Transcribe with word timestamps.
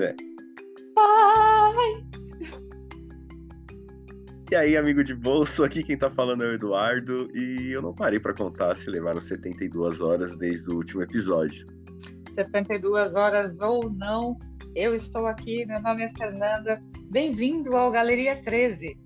É. 0.00 0.14
Pai! 0.94 2.06
E 4.50 4.54
aí, 4.54 4.76
amigo 4.76 5.02
de 5.02 5.14
bolso, 5.14 5.64
aqui 5.64 5.82
quem 5.82 5.98
tá 5.98 6.08
falando 6.08 6.44
é 6.44 6.48
o 6.48 6.52
Eduardo 6.54 7.28
e 7.34 7.72
eu 7.72 7.82
não 7.82 7.92
parei 7.92 8.20
para 8.20 8.32
contar 8.32 8.76
se 8.76 8.88
levaram 8.88 9.20
72 9.20 10.00
horas 10.00 10.36
desde 10.36 10.70
o 10.70 10.76
último 10.76 11.02
episódio. 11.02 11.66
72 12.30 13.16
horas 13.16 13.60
ou 13.60 13.90
não, 13.90 14.38
eu 14.74 14.94
estou 14.94 15.26
aqui, 15.26 15.66
meu 15.66 15.80
nome 15.82 16.04
é 16.04 16.10
Fernanda. 16.10 16.80
Bem-vindo 17.10 17.76
ao 17.76 17.90
Galeria 17.90 18.40
13. 18.40 18.96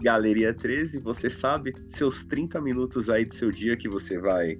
Galeria 0.00 0.54
13, 0.54 0.98
você 1.00 1.28
sabe, 1.28 1.74
seus 1.86 2.24
30 2.24 2.60
minutos 2.60 3.08
aí 3.08 3.24
do 3.24 3.34
seu 3.34 3.50
dia 3.50 3.76
que 3.76 3.88
você 3.88 4.18
vai 4.18 4.58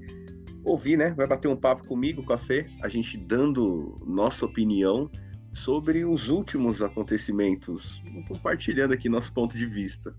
ouvir, 0.63 0.97
né? 0.97 1.11
Vai 1.17 1.27
bater 1.27 1.49
um 1.49 1.57
papo 1.57 1.89
comigo, 1.89 2.23
com 2.25 2.33
a 2.33 2.39
Fê, 2.39 2.67
a 2.83 2.89
gente 2.89 3.17
dando 3.17 3.97
nossa 4.07 4.45
opinião 4.45 5.11
sobre 5.53 6.05
os 6.05 6.29
últimos 6.29 6.83
acontecimentos, 6.83 8.03
compartilhando 8.27 8.93
aqui 8.95 9.09
nosso 9.09 9.33
ponto 9.33 9.57
de 9.57 9.67
vista. 9.67 10.15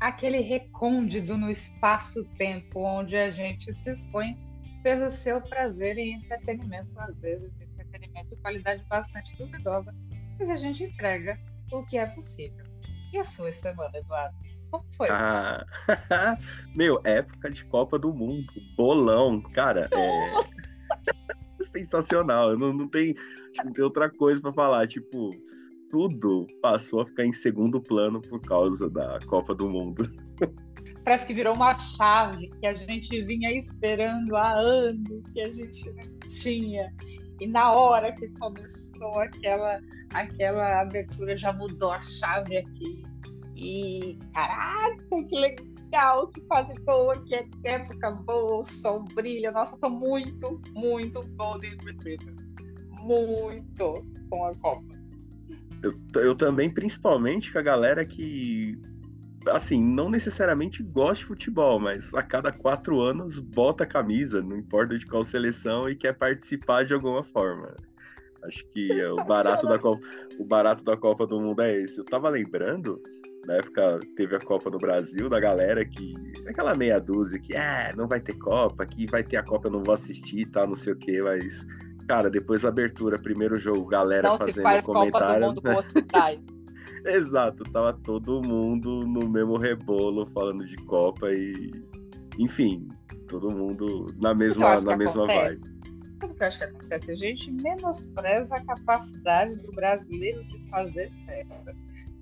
Aquele 0.00 0.40
recôndito 0.40 1.36
no 1.36 1.50
espaço-tempo 1.50 2.80
onde 2.80 3.16
a 3.16 3.30
gente 3.30 3.72
se 3.72 3.90
expõe 3.90 4.36
pelo 4.82 5.10
seu 5.10 5.40
prazer 5.40 5.96
e 5.96 6.12
entretenimento, 6.12 6.90
às 6.98 7.16
vezes 7.20 7.52
entretenimento 7.60 8.34
de 8.34 8.36
qualidade 8.36 8.84
bastante 8.88 9.36
duvidosa, 9.36 9.94
mas 10.38 10.50
a 10.50 10.54
gente 10.54 10.84
entrega 10.84 11.38
o 11.70 11.84
que 11.84 11.96
é 11.96 12.06
possível. 12.06 12.64
E 13.12 13.18
a 13.18 13.24
sua 13.24 13.52
semana, 13.52 13.96
Eduardo? 13.96 14.36
Como 14.70 14.84
foi? 14.96 15.08
Ah, 15.10 15.66
meu, 16.74 17.00
época 17.04 17.50
de 17.50 17.64
Copa 17.66 17.98
do 17.98 18.12
Mundo, 18.12 18.52
bolão, 18.74 19.40
cara, 19.40 19.88
é 19.92 21.62
sensacional. 21.64 22.56
Não, 22.56 22.72
não, 22.72 22.88
tem, 22.88 23.14
não 23.64 23.72
tem 23.72 23.84
outra 23.84 24.10
coisa 24.10 24.40
para 24.40 24.52
falar. 24.52 24.86
Tipo, 24.86 25.30
tudo 25.90 26.46
passou 26.62 27.02
a 27.02 27.06
ficar 27.06 27.26
em 27.26 27.32
segundo 27.32 27.80
plano 27.80 28.20
por 28.22 28.40
causa 28.40 28.88
da 28.88 29.18
Copa 29.26 29.54
do 29.54 29.68
Mundo. 29.68 30.04
Parece 31.04 31.26
que 31.26 31.34
virou 31.34 31.54
uma 31.54 31.74
chave 31.74 32.48
que 32.60 32.66
a 32.66 32.74
gente 32.74 33.22
vinha 33.24 33.50
esperando 33.52 34.36
há 34.36 34.52
anos, 34.52 35.22
que 35.32 35.40
a 35.40 35.50
gente 35.50 35.92
não 35.92 36.18
tinha. 36.28 36.94
E 37.40 37.46
na 37.46 37.72
hora 37.72 38.12
que 38.14 38.28
começou 38.38 39.18
aquela, 39.18 39.80
aquela 40.14 40.82
abertura, 40.82 41.36
já 41.36 41.52
mudou 41.52 41.90
a 41.90 42.00
chave 42.00 42.58
aqui. 42.58 43.02
E 43.56 44.18
caraca, 44.32 45.24
que 45.28 45.36
legal, 45.36 46.28
que 46.28 46.40
fase 46.46 46.72
boa, 46.84 47.20
que 47.24 47.34
época 47.64 48.12
boa, 48.12 48.60
o 48.60 48.62
sol 48.62 49.04
brilha. 49.14 49.50
Nossa, 49.50 49.76
tô 49.76 49.90
muito, 49.90 50.60
muito 50.72 51.20
Golden 51.36 51.76
Retriever. 51.84 52.41
Muito 53.02 54.04
com 54.30 54.46
a 54.46 54.54
Copa. 54.56 54.84
Eu, 55.82 56.22
eu 56.22 56.34
também, 56.34 56.70
principalmente 56.70 57.52
com 57.52 57.58
a 57.58 57.62
galera 57.62 58.04
que 58.04 58.78
assim, 59.50 59.82
não 59.82 60.08
necessariamente 60.08 60.82
gosta 60.82 61.16
de 61.16 61.24
futebol, 61.24 61.80
mas 61.80 62.14
a 62.14 62.22
cada 62.22 62.52
quatro 62.52 63.00
anos 63.00 63.38
bota 63.40 63.84
a 63.84 63.86
camisa, 63.86 64.42
não 64.42 64.56
importa 64.56 64.96
de 64.96 65.06
qual 65.06 65.24
seleção, 65.24 65.88
e 65.88 65.96
quer 65.96 66.12
participar 66.12 66.84
de 66.84 66.94
alguma 66.94 67.24
forma. 67.24 67.74
Acho 68.44 68.64
que 68.68 68.90
é 68.90 69.10
o 69.10 69.24
barato 69.24 69.66
da 69.66 69.78
Copa, 69.78 70.04
o 70.38 70.44
barato 70.44 70.84
da 70.84 70.96
Copa 70.96 71.26
do 71.26 71.40
Mundo 71.40 71.62
é 71.62 71.76
esse. 71.76 71.98
Eu 71.98 72.04
tava 72.04 72.28
lembrando, 72.28 73.00
na 73.46 73.54
época 73.54 74.00
teve 74.16 74.34
a 74.34 74.40
Copa 74.40 74.68
no 74.68 74.78
Brasil, 74.78 75.28
da 75.28 75.38
galera 75.38 75.84
que. 75.84 76.14
Aquela 76.46 76.74
meia 76.74 76.98
dúzia 76.98 77.38
que, 77.38 77.56
ah, 77.56 77.92
não 77.96 78.08
vai 78.08 78.20
ter 78.20 78.34
Copa, 78.34 78.84
que 78.84 79.06
vai 79.06 79.22
ter 79.22 79.36
a 79.36 79.44
Copa, 79.44 79.68
eu 79.68 79.72
não 79.72 79.84
vou 79.84 79.94
assistir 79.94 80.40
e 80.40 80.46
tal, 80.46 80.66
não 80.66 80.76
sei 80.76 80.92
o 80.92 80.96
quê, 80.96 81.22
mas. 81.22 81.64
Cara, 82.06 82.30
depois 82.30 82.62
da 82.62 82.68
abertura, 82.68 83.18
primeiro 83.18 83.56
jogo, 83.56 83.86
galera 83.86 84.28
não 84.28 84.36
fazendo 84.36 84.54
se 84.54 84.62
faz 84.62 84.84
comentário. 84.84 85.54
Copa 85.54 85.60
do 85.60 85.70
Mundo 85.70 85.84
com 86.02 86.62
Exato, 87.08 87.64
tava 87.64 87.92
todo 87.92 88.42
mundo 88.42 89.06
no 89.06 89.28
mesmo 89.28 89.56
rebolo 89.58 90.26
falando 90.26 90.64
de 90.64 90.76
Copa 90.84 91.32
e. 91.32 91.72
Enfim, 92.38 92.88
todo 93.28 93.50
mundo 93.50 94.14
na 94.20 94.34
mesma, 94.34 94.80
na 94.80 94.96
mesma 94.96 95.26
vibe. 95.26 95.72
Sabe 96.20 96.32
o 96.32 96.36
que 96.36 96.42
eu 96.42 96.46
acho 96.46 96.58
que 96.58 96.64
acontece? 96.64 97.10
A 97.10 97.16
gente 97.16 97.50
menospreza 97.50 98.54
a 98.54 98.64
capacidade 98.64 99.56
do 99.58 99.72
brasileiro 99.72 100.44
de 100.44 100.58
fazer 100.70 101.10
festa. 101.26 101.74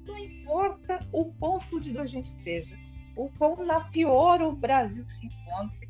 Não 0.06 0.16
importa 0.16 1.06
o 1.12 1.26
quão 1.34 1.60
fudido 1.60 2.00
a 2.00 2.06
gente 2.06 2.26
esteja, 2.26 2.74
o 3.16 3.28
quão 3.38 3.56
na 3.64 3.80
pior 3.90 4.40
o 4.40 4.52
Brasil 4.52 5.06
se 5.06 5.26
encontre, 5.26 5.89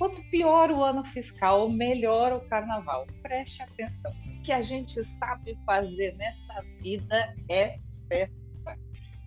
quanto 0.00 0.22
pior 0.30 0.70
o 0.70 0.82
ano 0.82 1.04
fiscal, 1.04 1.68
melhor 1.68 2.32
o 2.32 2.40
carnaval. 2.48 3.06
Preste 3.20 3.62
atenção. 3.62 4.10
O 4.10 4.42
que 4.42 4.50
a 4.50 4.62
gente 4.62 5.04
sabe 5.04 5.58
fazer 5.66 6.16
nessa 6.16 6.62
vida 6.80 7.34
é 7.50 7.78
festa. 8.08 8.34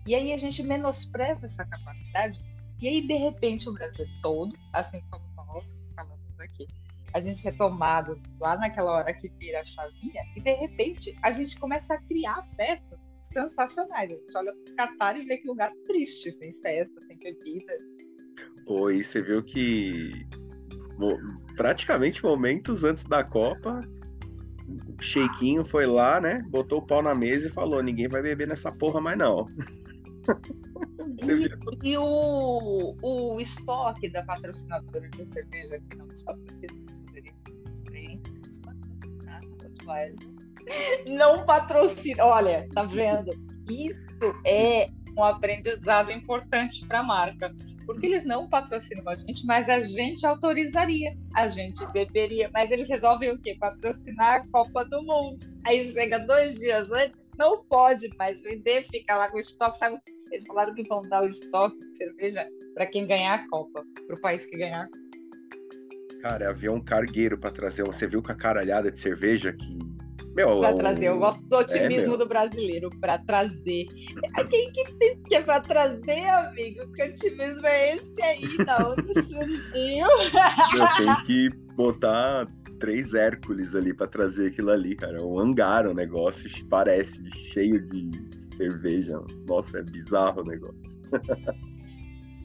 E 0.04 0.16
aí 0.16 0.32
a 0.32 0.36
gente 0.36 0.64
menospreza 0.64 1.46
essa 1.46 1.64
capacidade, 1.64 2.40
e 2.82 2.88
aí 2.88 3.06
de 3.06 3.14
repente 3.14 3.68
o 3.68 3.72
Brasil 3.72 4.04
todo, 4.20 4.58
assim 4.72 5.00
como 5.12 5.24
nós 5.36 5.72
falamos 5.94 6.40
aqui, 6.40 6.66
a 7.14 7.20
gente 7.20 7.46
é 7.46 7.52
tomado 7.52 8.20
lá 8.40 8.56
naquela 8.56 8.90
hora 8.90 9.14
que 9.14 9.28
vira 9.28 9.60
a 9.60 9.64
chavinha, 9.64 10.24
e 10.36 10.40
de 10.40 10.54
repente 10.54 11.16
a 11.22 11.30
gente 11.30 11.56
começa 11.56 11.94
a 11.94 12.02
criar 12.02 12.42
festas 12.56 12.98
sensacionais. 13.32 14.10
A 14.10 14.14
gente 14.14 14.36
olha 14.36 14.52
para 14.52 14.72
o 14.72 14.76
Catar 14.76 15.16
e 15.16 15.22
vê 15.22 15.38
que 15.38 15.46
lugar 15.46 15.72
triste, 15.86 16.32
sem 16.32 16.52
festa, 16.60 17.00
sem 17.06 17.16
bebida. 17.16 17.72
Oi, 18.66 19.04
você 19.04 19.22
viu 19.22 19.42
que 19.42 20.26
praticamente 21.56 22.22
momentos 22.22 22.84
antes 22.84 23.04
da 23.04 23.22
Copa, 23.22 23.80
o 24.98 25.02
Sheikinho 25.02 25.64
foi 25.64 25.86
lá, 25.86 26.20
né? 26.20 26.42
Botou 26.48 26.78
o 26.78 26.86
pau 26.86 27.02
na 27.02 27.14
mesa 27.14 27.48
e 27.48 27.52
falou: 27.52 27.82
ninguém 27.82 28.08
vai 28.08 28.22
beber 28.22 28.48
nessa 28.48 28.72
porra 28.72 29.00
mais 29.00 29.18
não. 29.18 29.46
E, 31.82 31.90
e, 31.90 31.98
o, 31.98 32.96
o 33.02 33.38
estoque 33.38 34.08
da 34.08 34.22
patrocinadora 34.24 35.08
de 35.10 35.24
cerveja, 35.26 35.78
que 35.78 35.96
não 35.98 36.08
patrocinar, 38.60 39.40
não 41.06 41.44
patrocina. 41.44 42.24
Olha, 42.24 42.66
tá 42.74 42.84
vendo? 42.84 43.30
Isso 43.68 44.00
é 44.46 44.88
um 45.16 45.22
aprendizado 45.22 46.10
importante 46.10 46.84
para 46.86 47.00
a 47.00 47.02
marca 47.02 47.54
porque 47.86 48.06
eles 48.06 48.24
não 48.24 48.48
patrocinam 48.48 49.08
a 49.08 49.16
gente, 49.16 49.44
mas 49.46 49.68
a 49.68 49.80
gente 49.80 50.26
autorizaria, 50.26 51.16
a 51.34 51.48
gente 51.48 51.84
beberia, 51.92 52.50
mas 52.52 52.70
eles 52.70 52.88
resolvem 52.88 53.30
o 53.30 53.38
quê? 53.38 53.56
Patrocinar 53.58 54.40
a 54.40 54.48
Copa 54.48 54.84
do 54.84 55.02
Mundo. 55.02 55.38
Aí 55.64 55.82
chega 55.92 56.18
dois 56.18 56.58
dias 56.58 56.90
antes, 56.90 57.18
não 57.38 57.64
pode 57.64 58.08
mais 58.16 58.40
vender, 58.40 58.82
fica 58.84 59.16
lá 59.16 59.28
com 59.28 59.36
o 59.36 59.40
estoque, 59.40 59.78
sabe? 59.78 59.98
Eles 60.30 60.46
falaram 60.46 60.74
que 60.74 60.86
vão 60.88 61.02
dar 61.02 61.22
o 61.22 61.28
estoque 61.28 61.78
de 61.78 61.96
cerveja 61.96 62.46
para 62.74 62.86
quem 62.86 63.06
ganhar 63.06 63.34
a 63.34 63.48
Copa, 63.48 63.84
para 64.06 64.16
o 64.16 64.20
país 64.20 64.44
que 64.46 64.56
ganhar. 64.56 64.88
Cara, 66.20 66.56
um 66.70 66.80
cargueiro 66.80 67.36
para 67.36 67.50
trazer. 67.50 67.84
Você 67.84 68.06
viu 68.06 68.22
com 68.22 68.32
a 68.32 68.34
caralhada 68.34 68.90
de 68.90 68.98
cerveja 68.98 69.52
que 69.52 69.78
meu, 70.34 70.60
pra 70.60 70.74
trazer, 70.74 71.06
eu 71.06 71.18
gosto 71.18 71.44
do 71.46 71.56
otimismo 71.56 72.14
é, 72.14 72.16
do 72.16 72.26
brasileiro, 72.26 72.90
para 73.00 73.18
trazer. 73.18 73.86
Quem 74.50 74.72
que 74.72 74.92
tem 74.94 75.22
que 75.22 75.34
é 75.36 75.42
pra 75.42 75.60
trazer, 75.60 76.28
amigo? 76.28 76.90
Que 76.92 77.02
otimismo 77.04 77.66
é 77.66 77.96
esse 77.96 78.22
aí? 78.22 78.56
Da 78.64 78.88
onde 78.88 79.22
surgiu? 79.22 80.06
Eu 80.76 80.88
tenho 80.96 81.22
que 81.24 81.50
botar 81.76 82.46
três 82.78 83.14
Hércules 83.14 83.74
ali 83.74 83.94
para 83.94 84.06
trazer 84.06 84.48
aquilo 84.48 84.70
ali, 84.70 84.96
cara. 84.96 85.24
Um 85.24 85.38
hangar, 85.38 85.86
o 85.86 85.94
negócio 85.94 86.50
parece 86.68 87.22
cheio 87.30 87.84
de 87.84 88.10
cerveja. 88.38 89.20
Nossa, 89.46 89.78
é 89.78 89.82
bizarro 89.82 90.42
o 90.42 90.44
negócio. 90.44 91.00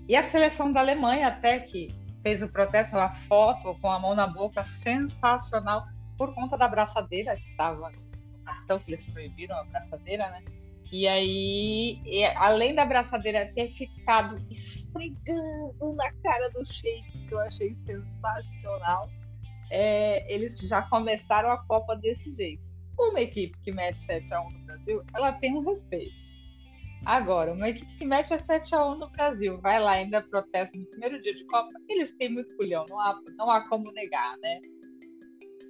e 0.07 0.15
a 0.15 0.23
seleção 0.23 0.71
da 0.71 0.79
Alemanha, 0.79 1.27
até 1.27 1.59
que 1.59 1.93
fez 2.21 2.41
o 2.41 2.49
protesto, 2.49 2.97
a 2.97 3.09
foto 3.09 3.75
com 3.81 3.91
a 3.91 3.99
mão 3.99 4.15
na 4.15 4.27
boca, 4.27 4.63
sensacional 4.63 5.87
por 6.19 6.35
conta 6.35 6.57
da 6.57 6.67
braçadeira 6.67 7.37
que 7.37 7.49
estava 7.49 7.89
no 7.89 8.43
cartão, 8.43 8.77
que 8.79 8.91
eles 8.91 9.05
proibiram 9.05 9.55
a 9.55 9.63
braçadeira, 9.63 10.29
né? 10.29 10.43
E 10.91 11.07
aí, 11.07 12.01
e, 12.03 12.25
além 12.35 12.75
da 12.75 12.83
braçadeira 12.83 13.49
ter 13.55 13.69
ficado 13.69 14.35
esfregando 14.51 15.93
na 15.95 16.11
cara 16.21 16.49
do 16.49 16.65
Sheik, 16.65 17.27
que 17.27 17.33
eu 17.33 17.39
achei 17.39 17.73
sensacional, 17.85 19.09
é, 19.71 20.33
eles 20.33 20.57
já 20.57 20.81
começaram 20.81 21.51
a 21.51 21.63
Copa 21.65 21.95
desse 21.95 22.31
jeito. 22.33 22.61
Uma 22.97 23.21
equipe 23.21 23.57
que 23.61 23.71
mete 23.71 23.97
7x1 24.05 24.51
no 24.51 24.59
Brasil, 24.65 25.03
ela 25.15 25.31
tem 25.33 25.55
um 25.55 25.63
respeito. 25.63 26.19
Agora, 27.05 27.53
uma 27.53 27.69
equipe 27.69 27.97
que 27.97 28.05
mete 28.05 28.33
a 28.33 28.37
7x1 28.37 28.97
no 28.97 29.09
Brasil, 29.11 29.61
vai 29.61 29.79
lá 29.79 29.91
ainda 29.91 30.21
protesta 30.21 30.77
no 30.77 30.85
primeiro 30.87 31.21
dia 31.21 31.33
de 31.33 31.45
Copa, 31.45 31.69
eles 31.87 32.11
têm 32.17 32.29
muito 32.29 32.53
culhão, 32.57 32.85
não 32.89 32.99
há, 32.99 33.17
não 33.37 33.49
há 33.49 33.61
como 33.69 33.89
negar, 33.93 34.35
né? 34.39 34.59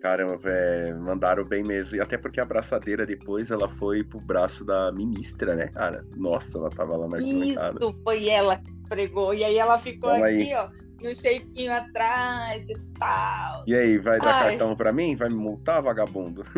Caramba, 0.01 0.39
é, 0.45 0.93
mandaram 0.93 1.43
bem 1.43 1.63
mesmo. 1.63 1.97
E 1.97 2.01
até 2.01 2.17
porque 2.17 2.39
a 2.39 2.45
braçadeira 2.45 3.05
depois 3.05 3.51
ela 3.51 3.67
foi 3.67 4.03
pro 4.03 4.21
braço 4.21 4.63
da 4.63 4.91
ministra, 4.91 5.55
né, 5.55 5.67
cara? 5.67 6.05
Nossa, 6.15 6.57
ela 6.57 6.69
tava 6.69 6.95
lá 6.95 7.07
na 7.07 7.17
arquibancada. 7.17 7.79
Isso, 7.81 7.99
foi 8.03 8.29
ela 8.29 8.57
que 8.57 8.71
pregou. 8.87 9.33
E 9.33 9.43
aí 9.43 9.57
ela 9.57 9.77
ficou 9.77 10.11
Toma 10.11 10.27
aqui, 10.27 10.53
aí. 10.53 10.55
ó, 10.55 10.69
e 11.01 11.07
o 11.07 11.15
shapinho 11.15 11.73
atrás 11.73 12.63
e 12.67 12.75
tal. 12.97 13.63
E 13.67 13.75
aí, 13.75 13.97
vai 13.97 14.19
dar 14.19 14.35
Ai. 14.35 14.49
cartão 14.49 14.75
para 14.75 14.91
mim? 14.91 15.15
Vai 15.15 15.29
me 15.29 15.35
multar, 15.35 15.81
vagabundo? 15.81 16.43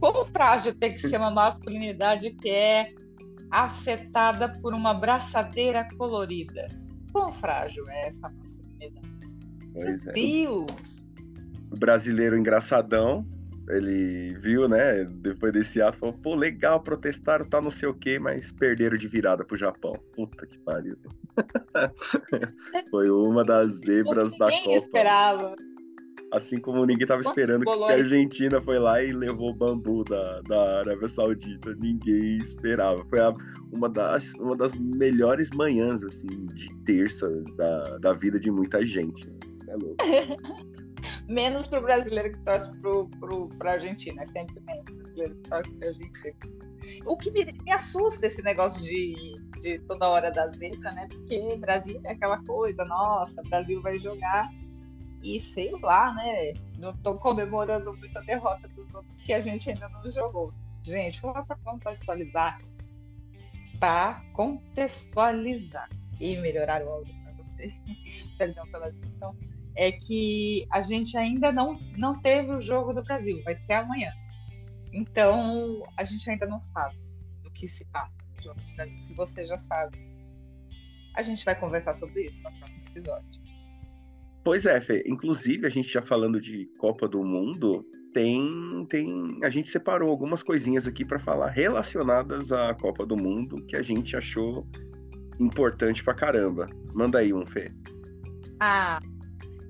Como 0.00 0.24
frágil 0.26 0.74
tem 0.74 0.92
que 0.92 1.00
ser 1.00 1.16
uma 1.16 1.30
masculinidade 1.30 2.30
que 2.34 2.50
é 2.50 2.92
afetada 3.50 4.52
por 4.60 4.74
uma 4.74 4.92
braçadeira 4.94 5.88
colorida? 5.96 6.68
Quão 7.12 7.32
frágil 7.32 7.88
é 7.88 8.08
essa 8.08 8.28
masculinidade? 8.28 9.08
Pois 9.72 10.04
Meu 10.04 10.10
é. 10.10 10.14
Deus! 10.14 11.06
Brasileiro 11.78 12.36
engraçadão, 12.36 13.26
ele 13.68 14.36
viu, 14.40 14.68
né, 14.68 15.04
depois 15.04 15.52
desse 15.52 15.82
ato, 15.82 15.98
falou, 15.98 16.14
pô, 16.14 16.34
legal, 16.34 16.80
protestaram, 16.80 17.44
tá 17.44 17.60
não 17.60 17.70
sei 17.70 17.88
o 17.88 17.94
quê, 17.94 18.18
mas 18.18 18.52
perderam 18.52 18.96
de 18.96 19.08
virada 19.08 19.44
pro 19.44 19.56
Japão. 19.56 19.92
Puta 20.14 20.46
que 20.46 20.58
pariu. 20.60 20.96
Foi 22.90 23.10
uma 23.10 23.42
das 23.42 23.80
zebras 23.80 24.36
da 24.38 24.50
Copa. 24.50 24.70
esperava. 24.70 25.56
Assim 26.32 26.58
como 26.58 26.84
ninguém 26.84 27.06
tava 27.06 27.22
esperando 27.22 27.64
que 27.64 27.70
a 27.84 27.92
Argentina 27.92 28.60
foi 28.60 28.80
lá 28.80 29.00
e 29.00 29.12
levou 29.12 29.50
o 29.50 29.54
bambu 29.54 30.02
da, 30.02 30.40
da 30.42 30.80
Arábia 30.80 31.08
Saudita. 31.08 31.74
Ninguém 31.76 32.38
esperava. 32.38 33.04
Foi 33.08 33.20
a, 33.20 33.32
uma, 33.72 33.88
das, 33.88 34.34
uma 34.34 34.56
das 34.56 34.74
melhores 34.74 35.50
manhãs, 35.50 36.02
assim, 36.02 36.46
de 36.46 36.68
terça 36.84 37.28
da, 37.56 37.98
da 37.98 38.12
vida 38.12 38.40
de 38.40 38.50
muita 38.50 38.84
gente. 38.84 39.32
É 39.68 39.76
louco. 39.76 39.96
menos 41.28 41.66
pro 41.66 41.80
brasileiro 41.80 42.32
que 42.32 42.44
torce 42.44 42.70
pro, 42.78 43.08
pro, 43.20 43.48
pra 43.58 43.72
Argentina. 43.72 44.22
É 44.22 44.26
sempre 44.26 44.60
menos 44.60 44.84
brasileiro 44.84 45.34
que 45.34 45.48
torce 45.48 45.72
pra 45.74 45.88
Argentina. 45.88 46.34
O 47.04 47.16
que 47.16 47.30
me, 47.30 47.44
me 47.64 47.72
assusta 47.72 48.26
esse 48.26 48.42
negócio 48.42 48.82
de, 48.82 49.34
de 49.60 49.78
toda 49.80 50.08
hora 50.08 50.30
da 50.30 50.48
zebra, 50.48 50.92
né? 50.92 51.08
Porque 51.10 51.56
Brasil 51.56 52.00
é 52.04 52.12
aquela 52.12 52.42
coisa, 52.44 52.84
nossa, 52.84 53.42
Brasil 53.42 53.82
vai 53.82 53.98
jogar 53.98 54.48
e 55.22 55.40
sei 55.40 55.72
lá, 55.82 56.14
né? 56.14 56.54
Não 56.78 56.96
tô 56.98 57.16
comemorando 57.16 57.92
muito 57.96 58.16
a 58.16 58.22
derrota 58.22 58.68
dos 58.68 58.94
outros 58.94 59.22
que 59.24 59.32
a 59.32 59.40
gente 59.40 59.70
ainda 59.70 59.88
não 59.88 60.08
jogou. 60.08 60.52
Gente, 60.84 61.20
vamos 61.20 61.46
contextualizar. 61.64 62.60
Para 63.80 64.22
contextualizar 64.32 65.88
e 66.20 66.36
melhorar 66.36 66.82
o 66.82 66.88
áudio 66.88 67.14
para 67.22 67.32
você. 67.32 67.74
Perdão 68.38 68.66
pela 68.68 68.90
discussão 68.90 69.36
é 69.76 69.92
que 69.92 70.66
a 70.72 70.80
gente 70.80 71.16
ainda 71.16 71.52
não, 71.52 71.76
não 71.96 72.18
teve 72.20 72.52
o 72.52 72.60
jogo 72.60 72.92
do 72.92 73.02
Brasil, 73.02 73.42
vai 73.44 73.54
ser 73.54 73.74
amanhã. 73.74 74.10
Então, 74.92 75.82
a 75.96 76.04
gente 76.04 76.28
ainda 76.30 76.46
não 76.46 76.60
sabe 76.60 76.96
do 77.42 77.50
que 77.50 77.68
se 77.68 77.84
passa 77.86 78.14
no 78.36 78.42
jogo 78.42 78.60
do 78.60 78.76
Brasil. 78.76 79.00
Se 79.00 79.14
você 79.14 79.46
já 79.46 79.58
sabe, 79.58 79.98
a 81.14 81.22
gente 81.22 81.44
vai 81.44 81.58
conversar 81.58 81.94
sobre 81.94 82.24
isso 82.24 82.42
no 82.42 82.50
próximo 82.58 82.82
episódio. 82.88 83.46
Pois 84.42 84.64
é, 84.64 84.80
Fê. 84.80 85.02
Inclusive, 85.06 85.66
a 85.66 85.68
gente 85.68 85.88
já 85.88 86.00
falando 86.00 86.40
de 86.40 86.66
Copa 86.78 87.08
do 87.08 87.22
Mundo, 87.22 87.84
tem, 88.14 88.86
tem 88.88 89.38
a 89.42 89.50
gente 89.50 89.68
separou 89.68 90.08
algumas 90.08 90.42
coisinhas 90.42 90.86
aqui 90.86 91.04
para 91.04 91.18
falar 91.18 91.50
relacionadas 91.50 92.52
à 92.52 92.72
Copa 92.74 93.04
do 93.04 93.16
Mundo 93.16 93.62
que 93.66 93.76
a 93.76 93.82
gente 93.82 94.16
achou 94.16 94.66
importante 95.38 96.02
pra 96.02 96.14
caramba. 96.14 96.66
Manda 96.94 97.18
aí 97.18 97.34
um, 97.34 97.44
Fê. 97.44 97.72
Ah, 98.60 99.00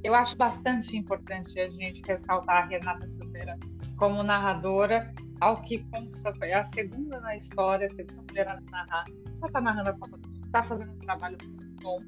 eu 0.06 0.14
acho 0.14 0.36
bastante 0.36 0.96
importante 0.96 1.58
a 1.58 1.68
gente 1.68 2.00
ressaltar 2.06 2.62
a 2.62 2.66
Renata 2.66 3.10
Silveira 3.10 3.58
como 3.96 4.22
narradora, 4.22 5.12
ao 5.40 5.60
que 5.62 5.78
consta, 5.90 6.32
é 6.42 6.54
a 6.54 6.64
segunda 6.64 7.18
na 7.20 7.34
história, 7.34 7.88
a 7.88 7.90
segunda 7.90 8.22
mulher 8.22 8.48
a 8.48 8.60
narrar. 8.70 9.04
Ela 9.08 9.46
está 9.46 9.60
narrando 9.60 9.90
a 9.90 9.92
Copa 9.94 10.16
do 10.16 10.28
Mundo, 10.28 10.46
está 10.46 10.62
fazendo 10.62 10.92
um 10.92 10.98
trabalho 10.98 11.36
muito 11.44 11.82
bom. 11.82 11.98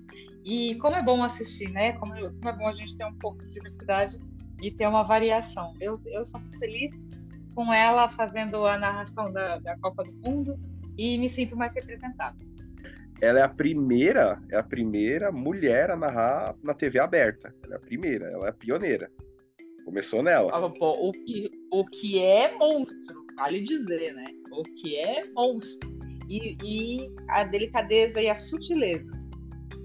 E 0.44 0.76
como 0.76 0.94
é 0.94 1.02
bom 1.02 1.24
assistir, 1.24 1.70
né? 1.70 1.92
Como, 1.94 2.12
como 2.14 2.48
é 2.48 2.52
bom 2.52 2.68
a 2.68 2.72
gente 2.72 2.96
ter 2.96 3.04
um 3.04 3.14
pouco 3.14 3.38
de 3.38 3.50
diversidade 3.50 4.16
e 4.62 4.70
ter 4.70 4.86
uma 4.86 5.02
variação. 5.02 5.72
Eu, 5.80 5.96
eu 6.06 6.24
sou 6.24 6.38
muito 6.40 6.56
feliz 6.58 7.04
com 7.52 7.72
ela 7.72 8.08
fazendo 8.08 8.64
a 8.64 8.78
narração 8.78 9.32
da, 9.32 9.58
da 9.58 9.76
Copa 9.78 10.04
do 10.04 10.12
Mundo 10.12 10.56
e 10.96 11.18
me 11.18 11.28
sinto 11.28 11.56
mais 11.56 11.74
representada 11.74 12.36
ela 13.20 13.40
é 13.40 13.42
a 13.42 13.48
primeira, 13.48 14.40
é 14.50 14.56
a 14.56 14.62
primeira 14.62 15.32
mulher 15.32 15.90
a 15.90 15.96
narrar 15.96 16.54
na 16.62 16.74
TV 16.74 17.00
aberta. 17.00 17.54
Ela 17.64 17.74
é 17.74 17.76
a 17.76 17.80
primeira, 17.80 18.26
ela 18.30 18.46
é 18.46 18.50
a 18.50 18.52
pioneira. 18.52 19.10
Começou 19.84 20.22
nela. 20.22 20.50
Ah, 20.52 20.66
o, 20.66 21.12
que, 21.12 21.50
o 21.72 21.84
que 21.84 22.22
é 22.22 22.54
monstro, 22.56 23.24
vale 23.36 23.62
dizer, 23.62 24.12
né? 24.14 24.26
O 24.52 24.62
que 24.62 24.96
é 24.96 25.22
monstro. 25.32 25.88
E, 26.28 26.56
e 26.62 27.14
a 27.30 27.42
delicadeza 27.42 28.20
e 28.20 28.28
a 28.28 28.34
sutileza. 28.34 29.10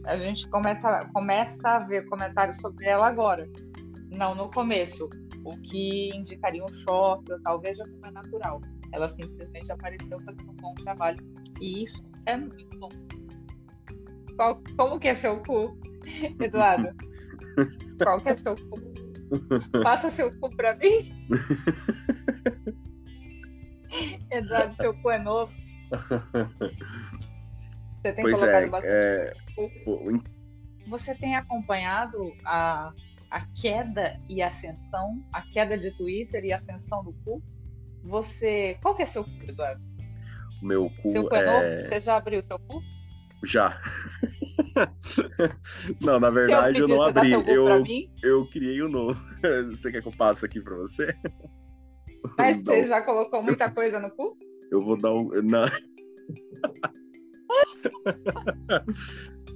A 0.05 0.17
gente 0.17 0.47
começa, 0.49 1.09
começa 1.13 1.69
a 1.69 1.79
ver 1.79 2.05
comentários 2.09 2.57
sobre 2.57 2.85
ela 2.85 3.07
agora. 3.07 3.49
Não 4.11 4.35
no 4.35 4.51
começo. 4.51 5.09
O 5.45 5.51
que 5.61 6.09
indicaria 6.13 6.63
um 6.63 6.71
choque, 6.71 7.31
ou 7.31 7.41
talvez 7.41 7.77
já 7.77 7.85
como 7.85 8.05
é 8.05 8.11
natural. 8.11 8.61
Ela 8.91 9.07
simplesmente 9.07 9.71
apareceu 9.71 10.19
fazendo 10.19 10.51
um 10.51 10.55
bom 10.55 10.73
trabalho. 10.75 11.17
E 11.61 11.83
isso 11.83 12.03
é 12.25 12.37
muito 12.37 12.77
bom. 12.77 12.89
Qual, 14.35 14.61
como 14.77 14.99
que 14.99 15.07
é 15.09 15.15
seu 15.15 15.41
cu, 15.43 15.77
Eduardo? 16.39 16.89
Qual 18.01 18.19
que 18.21 18.29
é 18.29 18.35
seu 18.35 18.55
cu? 18.55 18.81
Passa 19.83 20.09
seu 20.09 20.31
cu 20.39 20.49
pra 20.55 20.75
mim. 20.75 21.27
Eduardo, 24.31 24.75
seu 24.75 24.93
cu 24.95 25.11
é 25.11 25.19
novo. 25.19 25.51
Você 28.01 28.13
tem 28.13 28.23
pois 28.23 28.39
colocado 28.39 28.63
é, 28.63 28.69
bastante 28.69 28.93
é... 28.93 29.33
cu. 29.55 29.69
Você 30.87 31.15
tem 31.15 31.35
acompanhado 31.35 32.33
a, 32.43 32.91
a 33.29 33.41
queda 33.55 34.19
e 34.27 34.41
ascensão, 34.41 35.23
a 35.31 35.41
queda 35.41 35.77
de 35.77 35.91
Twitter 35.91 36.43
e 36.43 36.51
ascensão 36.51 37.03
do 37.03 37.13
cu? 37.23 37.41
Você. 38.03 38.77
Qual 38.81 38.95
que 38.95 39.03
é 39.03 39.05
seu 39.05 39.23
cu, 39.23 39.31
Eduardo? 39.47 39.81
Meu 40.61 40.89
cu. 41.01 41.09
Seu 41.09 41.29
cu 41.29 41.35
é, 41.35 41.39
é 41.39 41.45
novo? 41.45 41.89
Você 41.89 41.99
já 41.99 42.17
abriu 42.17 42.41
seu 42.41 42.59
cu? 42.59 42.81
Já. 43.43 43.81
não, 46.01 46.19
na 46.19 46.29
verdade 46.29 46.79
eu, 46.79 46.87
não 46.87 47.01
abri. 47.01 47.31
Eu, 47.31 47.83
eu 48.23 48.49
criei 48.49 48.81
o 48.81 48.87
um 48.87 48.89
novo. 48.89 49.25
Você 49.69 49.91
quer 49.91 50.01
que 50.01 50.07
eu 50.07 50.15
passe 50.17 50.45
aqui 50.45 50.61
para 50.61 50.75
você? 50.77 51.13
Mas 52.37 52.57
você 52.63 52.85
já 52.85 53.01
colocou 53.01 53.43
muita 53.43 53.69
coisa 53.69 53.99
no 53.99 54.09
cu? 54.09 54.37
Eu 54.71 54.79
vou 54.79 54.97
dar 54.97 55.11
um. 55.11 55.29
Não. 55.43 55.67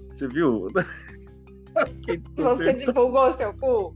Você 0.10 0.28
viu? 0.28 0.66
Você 2.36 2.74
divulgou 2.74 3.32
seu 3.32 3.54
cu? 3.54 3.96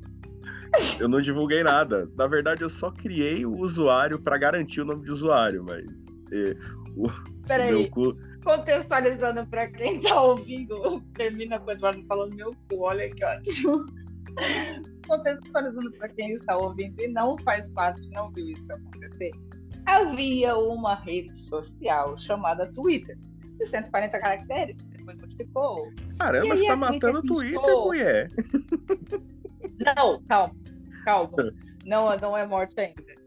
Eu 1.02 1.10
não 1.10 1.20
divulguei 1.20 1.64
nada. 1.64 2.10
Na 2.16 2.28
verdade, 2.28 2.62
eu 2.64 2.70
só 2.70 2.90
criei 2.92 3.46
o 3.46 3.58
usuário 3.58 4.18
para 4.18 4.38
garantir 4.38 4.80
o 4.80 4.86
nome 4.86 5.04
de 5.04 5.12
usuário, 5.12 5.66
mas 5.66 5.84
eh, 6.32 6.56
o, 6.96 7.08
o 7.08 7.70
meu 7.70 7.90
cu 7.90 8.16
contextualizando 8.44 9.46
para 9.48 9.68
quem 9.68 9.98
está 9.98 10.22
ouvindo, 10.22 11.02
termina 11.14 11.60
com 11.60 11.70
o 11.70 11.72
Eduardo 11.72 12.04
falando 12.08 12.36
meu 12.36 12.56
cu, 12.70 12.82
olha 12.82 13.10
que 13.10 13.24
ótimo. 13.24 13.86
contextualizando 15.08 15.92
para 15.92 16.10
quem 16.10 16.34
está 16.34 16.58
ouvindo 16.58 17.02
e 17.02 17.08
não 17.08 17.38
faz 17.40 17.70
parte, 17.72 18.08
não 18.10 18.32
viu 18.32 18.48
isso 18.48 18.72
acontecer, 18.72 19.32
havia 19.86 20.56
uma 20.56 20.96
rede 20.96 21.36
social 21.36 22.18
chamada 22.18 22.72
Twitter, 22.72 23.18
de 23.58 23.66
140 23.66 24.20
caracteres, 24.20 24.78
depois 24.90 25.18
modificou. 25.18 25.92
Caramba, 26.18 26.56
você 26.56 26.64
está 26.64 26.76
matando 26.76 27.20
o 27.20 27.22
Twitter, 27.22 27.78
mulher. 27.78 28.32
Não, 29.80 30.22
calma, 30.24 30.56
calma. 31.04 31.36
Não, 31.84 32.16
não 32.18 32.38
é 32.38 32.46
morte 32.46 32.80
ainda. 32.80 33.21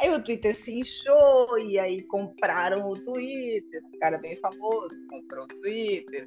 Aí 0.00 0.10
o 0.14 0.22
Twitter 0.22 0.54
se 0.54 0.78
inchou 0.78 1.58
e 1.58 1.78
aí 1.78 2.02
compraram 2.04 2.88
o 2.88 2.94
Twitter. 2.94 3.82
Um 3.84 3.98
cara 3.98 4.16
bem 4.16 4.34
famoso 4.36 4.98
comprou 5.10 5.44
o 5.44 5.48
Twitter. 5.48 6.24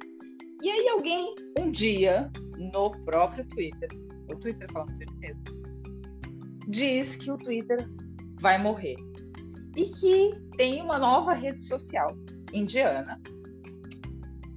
E 0.62 0.70
aí 0.70 0.88
alguém, 0.90 1.34
um 1.58 1.72
dia, 1.72 2.30
no 2.72 2.92
próprio 3.04 3.44
Twitter, 3.48 3.88
o 4.30 4.36
Twitter 4.36 4.70
falando 4.72 4.96
dele 4.96 5.10
mesmo, 5.18 5.42
diz 6.68 7.16
que 7.16 7.32
o 7.32 7.36
Twitter 7.36 7.78
vai 8.40 8.62
morrer. 8.62 8.94
E 9.76 9.86
que 9.88 10.30
tem 10.56 10.80
uma 10.80 10.96
nova 10.96 11.34
rede 11.34 11.60
social 11.60 12.16
indiana 12.52 13.20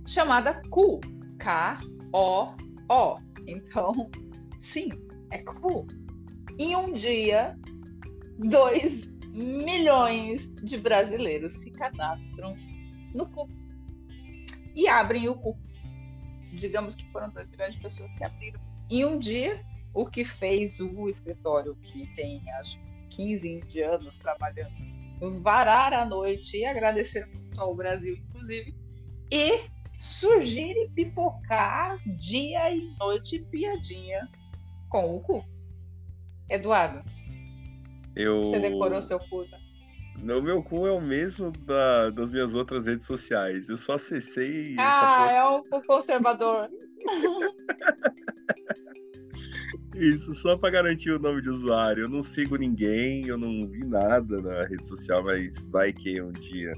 chamada 0.05 0.62
Ku. 0.69 1.01
K-O-O. 1.39 3.17
Então, 3.47 4.12
sim, 4.62 4.89
é 5.31 5.39
Ku. 5.39 5.88
E 6.59 6.75
um 6.75 6.93
dia 6.93 7.57
2 8.38 9.08
milhões 9.32 10.53
de 10.63 10.77
brasileiros 10.77 11.53
se 11.53 11.72
cadastram 11.72 12.56
no 13.13 13.29
CUP 13.29 13.51
e 14.75 14.88
abrem 14.88 15.27
o 15.27 15.36
CUP. 15.36 15.60
Digamos 16.53 16.96
que 16.96 17.06
foram 17.12 17.29
2 17.29 17.48
milhões 17.50 17.74
de 17.74 17.82
pessoas 17.82 18.12
que 18.13 18.24
abriram. 18.24 18.60
Em 18.89 19.06
um 19.06 19.20
dia, 19.20 19.63
o 19.94 20.06
que 20.06 20.24
fez 20.24 20.79
o 20.79 21.10
escritório, 21.10 21.75
que 21.84 22.08
tem 22.15 22.41
acho 22.60 22.79
15 23.10 23.82
anos 23.82 24.15
trabalhando, 24.17 24.72
varar 25.41 25.94
a 25.94 26.06
noite 26.06 26.58
e 26.58 26.65
agradecer 26.65 27.25
muito 27.27 27.60
ao 27.60 27.75
Brasil, 27.75 28.15
inclusive, 28.15 28.75
e 29.32 29.62
surgir 29.98 30.75
e 30.77 30.89
pipocar 30.89 31.98
dia 32.17 32.72
e 32.72 32.96
noite 33.00 33.39
piadinhas 33.39 34.29
com 34.89 35.15
o 35.15 35.20
cu. 35.20 35.44
Eduardo, 36.50 37.03
Eu... 38.17 38.45
você 38.45 38.59
decorou 38.59 39.01
seu 39.01 39.19
cu? 39.19 39.45
né? 40.17 40.33
O 40.36 40.41
meu 40.41 40.63
cu 40.63 40.88
é 40.88 40.91
o 40.91 41.00
mesmo 41.00 41.51
da, 41.51 42.09
das 42.09 42.31
minhas 42.31 42.55
outras 42.55 42.86
redes 42.86 43.05
sociais. 43.05 43.69
Eu 43.69 43.77
só 43.77 43.93
acessei 43.93 44.75
Ah, 44.77 45.29
é 45.31 45.45
um 45.45 45.63
cu 45.63 45.81
conservador. 45.86 46.69
isso 49.95 50.33
só 50.36 50.57
pra 50.57 50.69
garantir 50.69 51.12
o 51.12 51.19
nome 51.19 51.41
de 51.41 51.50
usuário. 51.50 52.05
Eu 52.05 52.09
não 52.09 52.24
sigo 52.24 52.55
ninguém, 52.55 53.27
eu 53.27 53.38
não 53.38 53.67
vi 53.67 53.86
nada 53.86 54.41
na 54.41 54.63
rede 54.65 54.86
social, 54.86 55.24
mas 55.24 55.65
vai 55.65 55.93
que 55.93 56.21
um 56.21 56.31
dia 56.31 56.74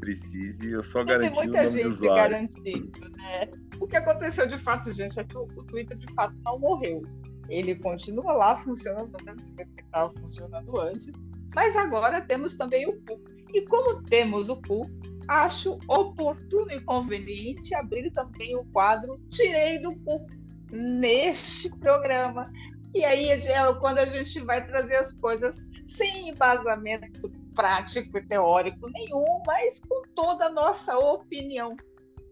precise. 0.00 0.70
Eu 0.70 0.82
só 0.82 1.04
garanti 1.04 1.32
o 1.32 1.34
muita 1.36 1.62
nome 1.62 1.76
de 1.76 1.82
gente 1.82 1.86
usuário. 1.88 2.32
garantindo, 2.32 3.08
né? 3.16 3.50
O 3.80 3.86
que 3.86 3.96
aconteceu 3.96 4.46
de 4.46 4.58
fato, 4.58 4.92
gente, 4.92 5.18
é 5.20 5.24
que 5.24 5.36
o, 5.36 5.42
o 5.42 5.64
Twitter 5.64 5.96
de 5.96 6.12
fato 6.14 6.34
não 6.44 6.58
morreu. 6.58 7.02
Ele 7.48 7.74
continua 7.74 8.32
lá 8.32 8.56
funcionando 8.56 9.12
do 9.12 9.24
mesmo 9.24 9.44
jeito 9.56 9.74
que 9.74 9.82
estava 9.82 10.12
funcionando 10.12 10.80
antes, 10.80 11.12
mas 11.54 11.76
agora 11.76 12.20
temos 12.20 12.56
também 12.56 12.86
o 12.86 13.00
cu. 13.02 13.20
E 13.54 13.62
como 13.62 14.02
temos 14.02 14.48
o 14.48 14.56
cu, 14.56 14.82
acho 15.26 15.78
oportuno 15.88 16.70
e 16.72 16.80
conveniente 16.84 17.74
abrir 17.74 18.10
também 18.12 18.56
o 18.56 18.64
quadro 18.66 19.18
Tirei 19.30 19.78
do 19.78 19.94
Cu 20.00 20.26
neste 20.72 21.70
programa. 21.78 22.50
E 22.94 23.04
aí 23.04 23.28
é 23.28 23.74
quando 23.74 23.98
a 23.98 24.06
gente 24.06 24.40
vai 24.40 24.66
trazer 24.66 24.96
as 24.96 25.12
coisas 25.14 25.56
sem 25.86 26.28
embasamento 26.28 27.30
prático 27.54 28.18
e 28.18 28.26
teórico 28.26 28.88
nenhum, 28.90 29.42
mas 29.46 29.80
com 29.80 30.02
toda 30.14 30.46
a 30.46 30.52
nossa 30.52 30.96
opinião. 30.96 31.70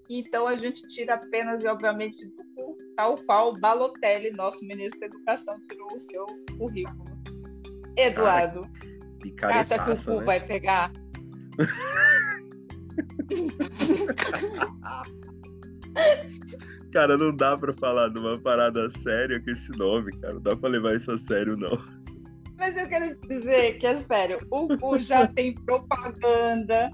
Então 0.08 0.46
a 0.46 0.54
gente 0.54 0.86
tira 0.86 1.14
apenas 1.14 1.64
e 1.64 1.66
obviamente 1.66 2.24
do 2.26 2.44
cu, 2.54 2.76
tal 2.96 3.16
qual 3.24 3.58
Balotelli, 3.58 4.30
nosso 4.30 4.64
ministro 4.64 5.00
da 5.00 5.06
Educação, 5.06 5.60
tirou 5.68 5.88
o 5.94 5.98
seu 5.98 6.24
currículo. 6.58 7.04
Eduardo, 7.96 8.68
acha 9.42 9.84
que 9.84 9.90
o 9.90 10.04
cu 10.04 10.20
né? 10.20 10.24
vai 10.24 10.46
pegar? 10.46 10.92
Cara, 16.92 17.16
não 17.16 17.34
dá 17.34 17.58
pra 17.58 17.72
falar 17.74 18.08
de 18.08 18.18
uma 18.18 18.38
parada 18.38 18.90
séria 18.90 19.40
com 19.40 19.50
esse 19.50 19.70
nome, 19.72 20.12
cara. 20.18 20.34
Não 20.34 20.40
dá 20.40 20.56
pra 20.56 20.68
levar 20.68 20.94
isso 20.94 21.10
a 21.10 21.18
sério, 21.18 21.56
não. 21.56 21.76
Mas 22.56 22.76
eu 22.76 22.86
quero 22.88 23.16
dizer 23.28 23.78
que 23.78 23.86
é 23.86 24.00
sério, 24.00 24.38
o 24.50 24.76
cu 24.78 24.98
já 24.98 25.26
tem 25.28 25.54
propaganda, 25.54 26.90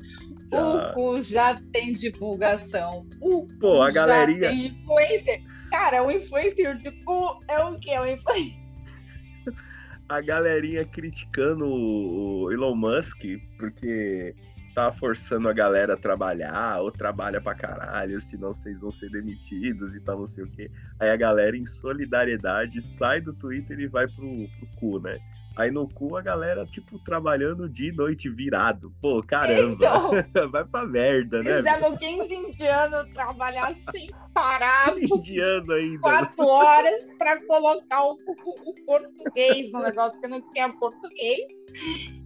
Já. 0.52 0.90
o 0.90 0.94
cu 0.94 1.20
já 1.22 1.54
tem 1.72 1.92
divulgação, 1.92 3.06
o 3.20 3.46
cu 3.46 3.58
Pô, 3.58 3.82
a 3.82 3.90
já 3.90 4.06
galerinha- 4.06 4.48
tem 4.50 4.66
influencer. 4.66 5.40
Cara, 5.70 6.02
o 6.04 6.10
influencer 6.10 6.76
de 6.76 6.90
cu 7.04 7.38
é 7.48 7.64
o 7.64 7.78
que? 7.78 7.90
É 7.90 8.00
o 8.00 8.06
influencer. 8.06 8.60
A 10.08 10.20
galerinha 10.20 10.84
criticando 10.84 11.64
o 11.64 12.44
o 12.44 12.52
Elon 12.52 12.74
Musk 12.74 13.22
porque 13.58 14.34
tá 14.74 14.90
forçando 14.92 15.48
a 15.48 15.52
galera 15.52 15.94
a 15.94 15.96
trabalhar, 15.96 16.80
ou 16.80 16.90
trabalha 16.90 17.40
pra 17.40 17.54
caralho, 17.54 18.20
senão 18.20 18.52
vocês 18.52 18.80
vão 18.80 18.90
ser 18.90 19.10
demitidos 19.10 19.94
e 19.94 20.00
tal, 20.00 20.18
não 20.18 20.26
sei 20.26 20.44
o 20.44 20.50
quê. 20.50 20.70
Aí 20.98 21.08
a 21.10 21.16
galera, 21.16 21.56
em 21.56 21.66
solidariedade, 21.66 22.80
sai 22.96 23.20
do 23.20 23.32
Twitter 23.34 23.78
e 23.78 23.86
vai 23.86 24.06
pro, 24.08 24.48
pro 24.58 24.66
cu, 24.76 24.98
né? 25.00 25.18
Aí 25.56 25.70
no 25.70 25.86
cu 25.88 26.16
a 26.16 26.22
galera, 26.22 26.64
tipo, 26.64 26.98
trabalhando 27.00 27.68
dia 27.68 27.90
e 27.90 27.92
noite 27.92 28.30
virado. 28.30 28.92
Pô, 29.02 29.22
caramba. 29.22 29.74
Então, 29.74 30.10
Vai 30.50 30.64
pra 30.64 30.86
merda, 30.86 31.42
né? 31.42 31.56
fizemos 31.56 31.98
15 31.98 32.34
indianos 32.34 33.08
trabalhar 33.14 33.72
sem 33.74 34.08
parar 34.32 34.94
Indiano 34.96 35.72
ainda. 35.72 36.00
quatro 36.00 36.46
horas 36.46 37.06
para 37.18 37.44
colocar 37.46 38.02
o, 38.04 38.12
o- 38.12 38.70
o 38.70 38.74
português 38.86 39.70
no 39.72 39.80
negócio, 39.82 40.12
porque 40.20 40.28
não 40.28 40.40
tinha 40.52 40.68
português. 40.72 41.42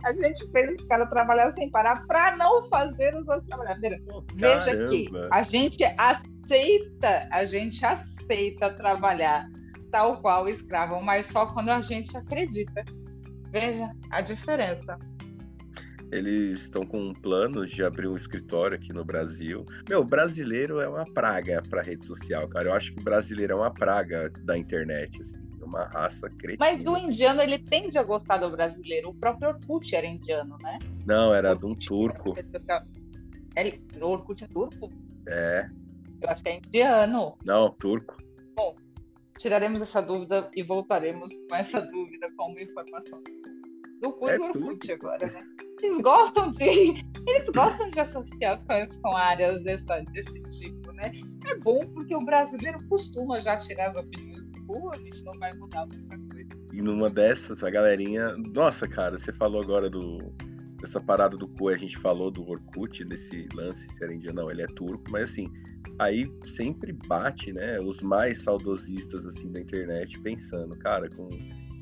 A 0.04 0.12
gente 0.12 0.48
fez 0.52 0.78
os 0.78 0.84
caras 0.86 1.08
trabalhar 1.10 1.50
sem 1.50 1.68
parar 1.70 2.06
para 2.06 2.36
não 2.36 2.62
fazer 2.68 3.14
os 3.16 3.26
outros 3.26 3.46
trabalhar. 3.48 3.76
Pô, 4.08 4.24
Veja 4.34 4.86
que 4.86 5.10
caramba. 5.10 5.28
a 5.34 5.42
gente 5.42 5.84
aceita, 5.98 7.28
a 7.32 7.44
gente 7.44 7.84
aceita 7.84 8.70
trabalhar 8.74 9.46
tal 9.90 10.20
qual 10.20 10.48
escravo, 10.48 11.00
mas 11.02 11.26
só 11.26 11.46
quando 11.46 11.70
a 11.70 11.80
gente 11.80 12.16
acredita. 12.16 12.84
Veja 13.58 13.90
a 14.10 14.20
diferença. 14.20 14.98
Eles 16.12 16.60
estão 16.60 16.84
com 16.84 17.14
planos 17.14 17.70
de 17.70 17.82
abrir 17.82 18.06
um 18.06 18.14
escritório 18.14 18.76
aqui 18.76 18.92
no 18.92 19.02
Brasil. 19.02 19.64
Meu, 19.88 20.04
brasileiro 20.04 20.78
é 20.78 20.86
uma 20.86 21.04
praga 21.04 21.62
pra 21.62 21.80
rede 21.80 22.04
social, 22.04 22.46
cara. 22.48 22.68
Eu 22.68 22.74
acho 22.74 22.92
que 22.92 23.00
o 23.00 23.02
brasileiro 23.02 23.54
é 23.54 23.56
uma 23.56 23.72
praga 23.72 24.30
da 24.44 24.58
internet, 24.58 25.22
assim. 25.22 25.42
É 25.58 25.64
uma 25.64 25.84
raça 25.86 26.28
cretina. 26.28 26.58
Mas 26.60 26.84
o 26.84 26.98
indiano, 26.98 27.40
ele 27.40 27.58
tende 27.58 27.96
a 27.96 28.02
gostar 28.02 28.36
do 28.36 28.50
brasileiro. 28.50 29.08
O 29.08 29.14
próprio 29.14 29.48
Orkut 29.48 29.96
era 29.96 30.06
indiano, 30.06 30.58
né? 30.62 30.78
Não, 31.06 31.32
era 31.32 31.54
de 31.54 31.64
um 31.64 31.70
Orkut 31.70 31.86
turco. 31.86 32.34
era. 32.68 32.86
Ele, 33.56 33.82
o 34.02 34.06
Orkut 34.06 34.44
é 34.44 34.48
turco? 34.48 34.90
É. 35.26 35.66
Eu 36.20 36.28
acho 36.28 36.42
que 36.42 36.50
é 36.50 36.56
indiano. 36.58 37.38
Não, 37.42 37.70
turco. 37.70 38.16
Tiraremos 39.38 39.82
essa 39.82 40.00
dúvida 40.00 40.50
e 40.54 40.62
voltaremos 40.62 41.36
com 41.48 41.56
essa 41.56 41.80
dúvida 41.80 42.28
como 42.36 42.58
informação 42.58 43.22
do 44.06 44.12
cu 44.12 44.28
É 44.28 44.38
do 44.38 44.44
Orkut 44.44 44.92
agora, 44.92 45.26
né? 45.26 45.40
Eles 45.82 46.00
gostam 46.00 46.50
de. 46.50 46.64
Eles 47.26 47.48
gostam 47.50 47.90
de 47.90 48.00
associações 48.00 48.96
com 48.98 49.16
áreas 49.16 49.62
dessa, 49.62 50.00
desse 50.12 50.40
tipo, 50.44 50.92
né? 50.92 51.12
É 51.46 51.58
bom 51.58 51.80
porque 51.92 52.14
o 52.14 52.24
brasileiro 52.24 52.78
costuma 52.88 53.38
já 53.38 53.56
tirar 53.56 53.88
as 53.88 53.96
opiniões 53.96 54.44
do 54.44 54.64
cu, 54.64 54.90
a 54.90 54.98
gente 54.98 55.24
não 55.24 55.32
vai 55.34 55.52
mudar 55.54 55.86
muita 55.86 56.18
coisa. 56.30 56.48
E 56.72 56.80
numa 56.80 57.10
dessas, 57.10 57.62
a 57.62 57.70
galerinha. 57.70 58.34
Nossa, 58.54 58.88
cara, 58.88 59.18
você 59.18 59.32
falou 59.32 59.62
agora 59.62 59.90
do. 59.90 60.18
Dessa 60.80 61.00
parada 61.00 61.36
do 61.36 61.48
cu, 61.48 61.68
a 61.68 61.76
gente 61.76 61.96
falou 61.98 62.30
do 62.30 62.46
Orkut, 62.48 63.02
desse 63.04 63.48
lance, 63.54 63.88
se 63.88 64.04
era 64.04 64.14
indiano, 64.14 64.42
não, 64.42 64.50
ele 64.50 64.60
é 64.60 64.66
turco, 64.66 65.04
mas 65.10 65.30
assim, 65.30 65.46
aí 65.98 66.30
sempre 66.44 66.92
bate, 66.92 67.50
né, 67.50 67.80
os 67.80 68.02
mais 68.02 68.42
saudosistas, 68.42 69.24
assim, 69.24 69.50
da 69.50 69.58
internet, 69.58 70.20
pensando, 70.20 70.78
cara, 70.78 71.08
com 71.08 71.30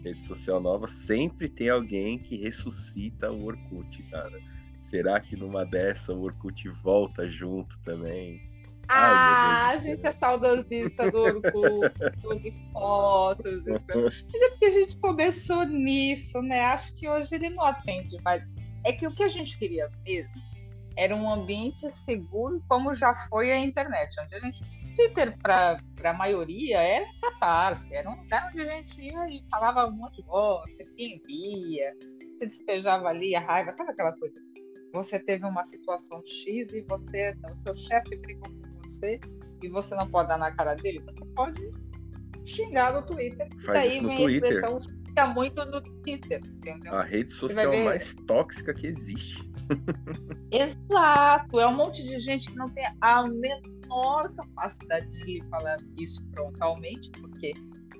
rede 0.04 0.22
social 0.22 0.60
nova, 0.60 0.86
sempre 0.86 1.48
tem 1.48 1.70
alguém 1.70 2.18
que 2.18 2.36
ressuscita 2.36 3.30
o 3.30 3.46
Orkut, 3.46 4.02
cara. 4.04 4.38
Será 4.80 5.18
que 5.18 5.34
numa 5.34 5.64
dessa 5.64 6.12
o 6.12 6.22
Orkut 6.22 6.68
volta 6.68 7.26
junto 7.26 7.78
também? 7.80 8.40
Ai, 8.88 9.14
Ah, 9.14 9.66
a 9.66 9.70
Deus 9.70 9.82
do 9.82 9.88
gente 9.88 10.06
é 10.06 10.12
saudosista 10.12 11.10
do 11.10 11.18
Orkut, 11.18 12.42
de 12.42 12.54
fotos. 12.72 13.62
Mas 13.64 14.42
é 14.42 14.50
porque 14.50 14.66
a 14.66 14.70
gente 14.70 14.96
começou 14.98 15.64
nisso, 15.64 16.42
né? 16.42 16.60
Acho 16.66 16.94
que 16.96 17.08
hoje 17.08 17.34
ele 17.34 17.50
não 17.50 17.64
atende 17.64 18.16
mais. 18.22 18.46
É 18.84 18.92
que 18.92 19.06
o 19.06 19.14
que 19.14 19.22
a 19.22 19.28
gente 19.28 19.56
queria 19.58 19.90
mesmo 20.04 20.42
era 20.96 21.16
um 21.16 21.28
ambiente 21.28 21.90
seguro, 21.90 22.62
como 22.68 22.94
já 22.94 23.14
foi 23.28 23.50
a 23.50 23.58
internet, 23.58 24.14
onde 24.20 24.34
a 24.34 24.40
gente. 24.40 24.62
Twitter, 24.96 25.36
para 25.42 25.78
a 26.04 26.12
maioria, 26.14 26.78
era 26.78 27.06
catarse, 27.20 27.92
era 27.94 28.08
um 28.10 28.16
lugar 28.20 28.48
onde 28.50 28.60
a 28.62 28.64
gente 28.76 29.00
ia 29.00 29.28
e 29.28 29.44
falava 29.50 29.86
um 29.86 29.96
monte 29.96 30.16
de 30.16 30.22
bosta, 30.24 30.84
quem 30.96 31.20
via, 31.26 31.92
se 32.38 32.46
despejava 32.46 33.08
ali 33.08 33.34
a 33.34 33.40
raiva, 33.40 33.70
sabe 33.72 33.90
aquela 33.92 34.12
coisa? 34.14 34.40
Você 34.92 35.18
teve 35.18 35.44
uma 35.44 35.64
situação 35.64 36.22
X 36.24 36.72
e 36.72 36.82
você, 36.88 37.34
o 37.50 37.54
seu 37.56 37.74
chefe 37.76 38.16
brigou 38.16 38.48
com 38.48 38.88
você 38.88 39.18
e 39.62 39.68
você 39.68 39.94
não 39.94 40.08
pode 40.08 40.28
dar 40.28 40.38
na 40.38 40.52
cara 40.54 40.74
dele, 40.74 41.00
você 41.00 41.24
pode 41.34 41.60
xingar 42.44 42.92
no 42.92 43.02
Twitter. 43.02 43.48
Faz 43.64 43.78
Daí 43.78 43.88
isso 43.94 44.02
no 44.02 44.08
vem 44.08 44.16
Twitter. 44.18 44.44
a 44.44 44.54
expressão 44.54 44.78
fica 45.06 45.26
muito 45.26 45.64
no 45.64 45.82
Twitter, 45.82 46.40
entendeu? 46.44 46.94
A 46.94 47.02
rede 47.02 47.32
social 47.32 47.70
ver- 47.70 47.84
mais 47.84 48.14
tóxica 48.26 48.72
que 48.74 48.86
existe. 48.86 49.50
Exato, 50.52 51.58
é 51.58 51.66
um 51.66 51.74
monte 51.74 52.02
de 52.02 52.18
gente 52.18 52.50
que 52.50 52.56
não 52.56 52.68
tem 52.70 52.84
a 53.00 53.22
menor 53.26 53.60
capacidade 54.36 55.10
de 55.10 55.24
lhe 55.24 55.42
falar 55.48 55.78
isso 55.98 56.26
frontalmente, 56.32 57.10
porque 57.12 57.52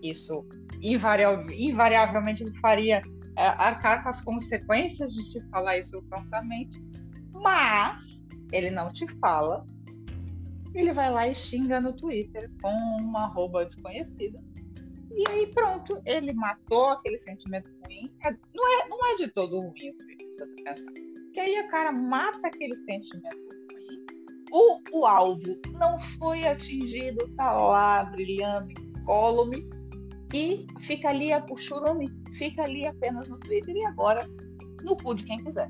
isso 0.03 0.47
invariav- 0.83 1.50
invariavelmente 1.50 2.45
faria 2.61 3.03
é, 3.37 3.47
arcar 3.47 4.03
com 4.03 4.09
as 4.09 4.21
consequências 4.21 5.12
de 5.12 5.31
te 5.31 5.41
falar 5.49 5.79
isso 5.79 6.03
prontamente, 6.09 6.83
mas 7.33 8.25
ele 8.53 8.71
não 8.71 8.93
te 8.93 9.07
fala, 9.19 9.64
ele 10.75 10.93
vai 10.93 11.11
lá 11.11 11.29
e 11.29 11.35
xinga 11.35 11.81
no 11.81 11.93
Twitter 11.95 12.50
com 12.61 12.73
uma 13.00 13.25
arroba 13.25 13.64
desconhecida. 13.64 14.38
E 15.17 15.31
aí 15.31 15.47
pronto, 15.55 16.00
ele 16.05 16.33
matou 16.33 16.91
aquele 16.91 17.17
sentimento 17.19 17.71
ruim. 17.85 18.12
É- 18.25 18.37
não, 18.53 18.83
é, 18.83 18.88
não 18.88 19.07
é 19.07 19.14
de 19.14 19.29
todo 19.29 19.61
ruim 19.61 19.71
o 19.71 19.75
se 19.75 20.38
você 20.38 20.47
pensar. 20.62 20.93
Que 21.33 21.41
aí 21.41 21.57
a 21.57 21.69
cara 21.69 21.93
mata 21.93 22.49
aquele 22.49 22.75
sentimento. 22.75 23.53
O, 24.56 24.78
o 24.92 25.04
alvo 25.04 25.61
não 25.73 25.99
foi 25.99 26.44
atingido, 26.46 27.26
tá 27.37 27.50
lá 27.50 28.04
brilhando, 28.04 28.70
incólume, 29.00 29.68
e 30.32 30.64
fica 30.78 31.08
ali 31.08 31.32
a- 31.32 31.44
o 31.50 31.56
churume, 31.56 32.08
fica 32.34 32.62
ali 32.62 32.87
apenas 32.87 33.28
no 33.28 33.37
Twitter 33.40 33.75
e 33.75 33.84
agora 33.84 34.25
no 34.84 34.96
cu 34.96 35.12
de 35.16 35.25
quem 35.25 35.38
quiser. 35.38 35.68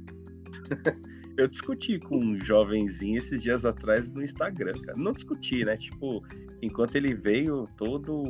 Eu 1.38 1.48
discuti 1.48 1.98
com 1.98 2.18
um 2.18 2.38
jovenzinho 2.38 3.18
esses 3.18 3.42
dias 3.42 3.64
atrás 3.64 4.12
no 4.12 4.22
Instagram, 4.22 4.74
cara. 4.82 4.96
Não 4.98 5.12
discuti, 5.12 5.64
né? 5.64 5.76
Tipo, 5.78 6.22
enquanto 6.62 6.94
ele 6.94 7.12
veio 7.14 7.66
todo 7.76 8.22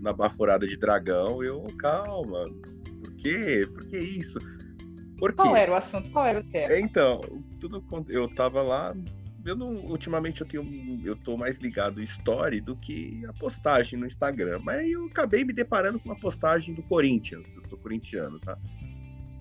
na 0.00 0.12
baforada 0.12 0.66
de 0.66 0.76
dragão, 0.76 1.44
eu, 1.44 1.64
calma, 1.78 2.44
por 2.98 3.14
quê? 3.16 3.64
Por 3.72 3.86
que 3.88 3.96
isso? 3.98 4.40
Por 5.18 5.34
Qual 5.34 5.54
era 5.54 5.70
o 5.70 5.74
assunto? 5.76 6.10
Qual 6.10 6.26
era 6.26 6.40
o 6.40 6.44
tema? 6.44 6.76
Então, 6.80 7.20
tudo 7.60 7.84
eu 8.08 8.26
tava 8.34 8.60
lá. 8.60 8.92
Eu 9.44 9.56
não, 9.56 9.74
ultimamente 9.86 10.40
eu 10.40 10.46
tenho, 10.46 11.00
eu 11.04 11.16
tô 11.16 11.36
mais 11.36 11.58
ligado 11.58 12.00
em 12.00 12.04
story 12.04 12.60
do 12.60 12.76
que 12.76 13.24
a 13.26 13.32
postagem 13.32 13.98
no 13.98 14.06
Instagram. 14.06 14.60
Mas 14.62 14.90
eu 14.90 15.06
acabei 15.06 15.44
me 15.44 15.52
deparando 15.52 15.98
com 15.98 16.08
uma 16.08 16.18
postagem 16.18 16.74
do 16.74 16.82
Corinthians. 16.82 17.52
Eu 17.54 17.68
sou 17.68 17.78
corintiano, 17.78 18.38
tá? 18.38 18.56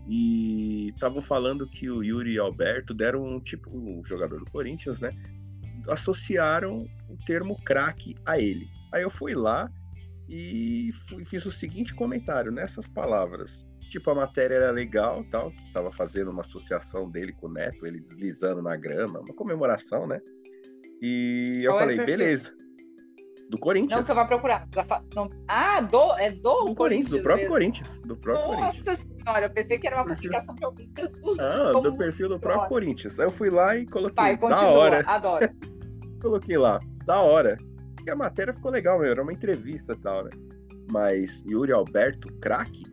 E 0.08 0.90
estavam 0.90 1.22
falando 1.22 1.68
que 1.68 1.90
o 1.90 2.04
Yuri 2.04 2.40
Alberto 2.40 2.94
deram 2.94 3.24
um 3.24 3.40
tipo, 3.40 3.70
um 3.70 4.04
jogador 4.04 4.40
do 4.40 4.50
Corinthians, 4.52 5.00
né? 5.00 5.16
Associaram 5.88 6.88
o 7.08 7.18
termo 7.26 7.62
craque 7.64 8.16
a 8.26 8.40
ele. 8.40 8.68
Aí 8.92 9.04
eu 9.04 9.10
fui 9.10 9.36
lá 9.36 9.72
e 10.28 10.92
fui, 11.08 11.24
fiz 11.26 11.46
o 11.46 11.52
seguinte 11.52 11.94
comentário 11.94 12.52
nessas 12.52 12.88
palavras. 12.88 13.66
Tipo, 13.92 14.12
a 14.12 14.16
matéria 14.16 14.56
era 14.56 14.72
legal, 14.72 15.22
tal, 15.30 15.52
que 15.52 15.74
tava 15.74 15.92
fazendo 15.92 16.32
uma 16.32 16.40
associação 16.40 17.12
dele 17.12 17.34
com 17.34 17.48
o 17.48 17.52
Neto, 17.52 17.86
ele 17.86 18.00
deslizando 18.00 18.62
na 18.62 18.74
grama, 18.78 19.20
uma 19.20 19.36
comemoração, 19.36 20.08
né? 20.08 20.22
E 21.02 21.60
eu 21.62 21.74
Qual 21.74 21.80
falei, 21.82 22.00
é 22.00 22.06
beleza. 22.06 22.54
Do 23.50 23.58
Corinthians. 23.58 24.00
Não, 24.00 24.06
que 24.06 24.12
eu 24.12 24.16
vou 24.16 24.26
procurar. 24.28 24.66
Não. 25.14 25.30
Ah, 25.46 25.82
do, 25.82 26.14
é 26.14 26.32
do, 26.32 26.68
do 26.68 26.76
Corinthians. 26.76 27.10
Do 27.10 27.22
próprio 27.22 27.44
mesmo. 27.44 27.54
Corinthians. 27.54 28.00
Do 28.00 28.16
próprio 28.16 28.48
Nossa 28.48 28.82
Corinthians. 28.82 29.08
senhora, 29.22 29.46
eu 29.46 29.50
pensei 29.50 29.78
que 29.78 29.88
era 29.88 29.98
uma 29.98 30.16
publicação 30.16 30.56
que 30.56 30.64
alguém 30.64 30.90
Ah, 31.42 31.72
do 31.74 31.98
perfil 31.98 32.30
do 32.30 32.40
próprio 32.40 32.70
Corinthians. 32.70 33.20
Aí 33.20 33.26
eu 33.26 33.32
fui 33.32 33.50
lá 33.50 33.76
e 33.76 33.86
coloquei. 33.86 34.16
Vai, 34.16 34.38
continua, 34.38 34.62
da 34.62 34.70
hora. 34.70 35.04
Adoro. 35.06 35.50
coloquei 36.24 36.58
lá, 36.58 36.80
da 37.06 37.20
hora. 37.20 37.58
E 38.08 38.10
a 38.10 38.16
matéria 38.16 38.54
ficou 38.54 38.72
legal, 38.72 39.00
meu. 39.00 39.12
Era 39.12 39.22
uma 39.22 39.34
entrevista 39.34 39.92
e 39.92 39.98
tal, 39.98 40.24
né? 40.24 40.30
Mas 40.90 41.44
Yuri 41.46 41.74
Alberto, 41.74 42.32
craque, 42.36 42.86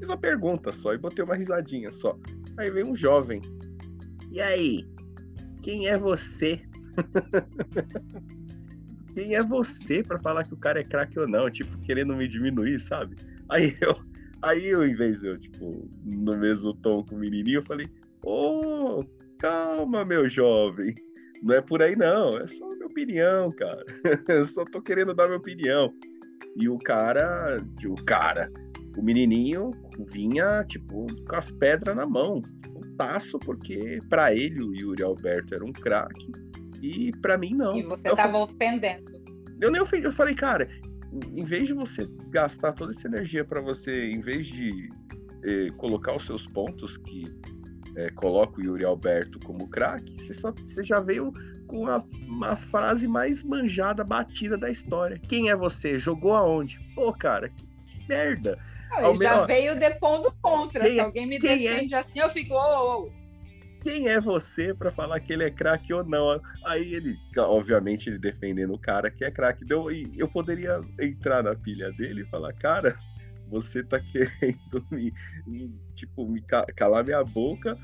fiz 0.00 0.08
uma 0.08 0.16
pergunta 0.16 0.72
só 0.72 0.94
e 0.94 0.98
botei 0.98 1.22
uma 1.22 1.36
risadinha 1.36 1.92
só. 1.92 2.18
Aí 2.56 2.70
veio 2.70 2.88
um 2.88 2.96
jovem. 2.96 3.40
E 4.32 4.40
aí? 4.40 4.88
Quem 5.62 5.88
é 5.88 5.98
você? 5.98 6.58
quem 9.14 9.34
é 9.34 9.42
você 9.42 10.02
para 10.02 10.18
falar 10.18 10.44
que 10.44 10.54
o 10.54 10.58
cara 10.58 10.80
é 10.80 10.84
craque 10.84 11.20
ou 11.20 11.28
não? 11.28 11.50
Tipo, 11.50 11.78
querendo 11.80 12.16
me 12.16 12.26
diminuir, 12.26 12.80
sabe? 12.80 13.16
Aí 13.50 13.76
eu, 13.80 13.94
aí 14.40 14.68
eu, 14.68 14.84
em 14.84 14.94
vez 14.94 15.20
de 15.20 15.26
eu, 15.26 15.38
tipo, 15.38 15.86
no 16.02 16.38
mesmo 16.38 16.72
tom 16.72 17.04
com 17.04 17.16
o 17.16 17.18
menininho, 17.18 17.58
eu 17.58 17.66
falei, 17.66 17.86
ô, 18.24 19.00
oh, 19.00 19.04
calma, 19.38 20.04
meu 20.04 20.28
jovem. 20.30 20.94
Não 21.42 21.54
é 21.54 21.60
por 21.60 21.82
aí, 21.82 21.94
não. 21.94 22.38
É 22.38 22.46
só 22.46 22.66
minha 22.68 22.86
opinião, 22.86 23.52
cara. 23.52 23.84
Eu 24.28 24.44
só 24.44 24.62
tô 24.64 24.82
querendo 24.82 25.14
dar 25.14 25.26
minha 25.26 25.38
opinião. 25.38 25.90
E 26.54 26.68
o 26.68 26.76
cara, 26.76 27.64
o 27.86 27.94
cara, 28.04 28.50
o 29.00 29.02
menininho 29.02 29.70
vinha, 30.10 30.62
tipo, 30.64 31.06
com 31.26 31.36
as 31.36 31.50
pedras 31.50 31.96
na 31.96 32.04
mão. 32.04 32.42
Um 32.76 32.96
taço, 32.96 33.38
porque 33.38 33.98
para 34.10 34.34
ele 34.34 34.62
o 34.62 34.74
Yuri 34.74 35.02
Alberto 35.02 35.54
era 35.54 35.64
um 35.64 35.72
craque 35.72 36.30
e 36.82 37.10
para 37.22 37.38
mim, 37.38 37.54
não. 37.54 37.74
E 37.74 37.82
você 37.82 38.08
eu 38.08 38.14
tava 38.14 38.32
falei... 38.32 38.42
ofendendo. 38.42 39.20
Eu 39.60 39.70
nem 39.70 39.80
ofendi. 39.80 40.04
Eu 40.04 40.12
falei, 40.12 40.34
cara, 40.34 40.68
em 41.12 41.44
vez 41.44 41.66
de 41.66 41.72
você 41.72 42.06
gastar 42.28 42.72
toda 42.74 42.92
essa 42.92 43.08
energia 43.08 43.42
para 43.42 43.62
você, 43.62 44.10
em 44.10 44.20
vez 44.20 44.46
de 44.46 44.90
eh, 45.44 45.68
colocar 45.78 46.14
os 46.14 46.26
seus 46.26 46.46
pontos 46.46 46.98
que 46.98 47.34
eh, 47.96 48.10
coloca 48.10 48.60
o 48.60 48.64
Yuri 48.64 48.84
Alberto 48.84 49.38
como 49.40 49.66
craque, 49.68 50.14
você, 50.18 50.34
só, 50.34 50.52
você 50.52 50.82
já 50.82 51.00
veio 51.00 51.32
com 51.66 51.86
a, 51.86 52.04
uma 52.26 52.54
frase 52.54 53.08
mais 53.08 53.42
manjada, 53.42 54.04
batida 54.04 54.58
da 54.58 54.70
história. 54.70 55.18
Quem 55.18 55.48
é 55.48 55.56
você? 55.56 55.98
Jogou 55.98 56.34
aonde? 56.34 56.78
Pô, 56.94 57.12
cara, 57.14 57.48
que, 57.48 57.66
que 57.86 58.08
merda. 58.08 58.58
Não, 58.90 59.14
já 59.14 59.44
veio 59.46 59.78
depondo 59.78 60.32
contra. 60.40 60.84
Quem, 60.84 60.92
Se 60.94 60.98
é 60.98 61.02
alguém 61.02 61.26
me 61.26 61.36
é? 61.36 61.38
defende 61.38 61.94
é? 61.94 61.98
assim, 61.98 62.18
eu 62.18 62.30
fico, 62.30 62.54
ô, 62.54 63.04
ô 63.06 63.20
quem 63.82 64.08
é 64.08 64.20
você 64.20 64.74
para 64.74 64.90
falar 64.90 65.20
que 65.20 65.32
ele 65.32 65.44
é 65.44 65.50
craque 65.50 65.92
ou 65.92 66.04
não? 66.04 66.40
Aí 66.66 66.94
ele, 66.94 67.18
obviamente, 67.38 68.08
ele 68.08 68.18
defendendo 68.18 68.74
o 68.74 68.78
cara 68.78 69.10
que 69.10 69.24
é 69.24 69.30
craque. 69.30 69.64
E 69.64 70.18
eu 70.18 70.28
poderia 70.28 70.80
entrar 71.00 71.42
na 71.42 71.54
pilha 71.54 71.90
dele 71.92 72.22
e 72.22 72.26
falar, 72.26 72.52
cara, 72.52 72.98
você 73.48 73.82
tá 73.82 73.98
querendo 74.12 74.86
me, 74.90 75.12
tipo, 75.94 76.28
me 76.28 76.42
calar 76.76 77.04
minha 77.04 77.24
boca, 77.24 77.76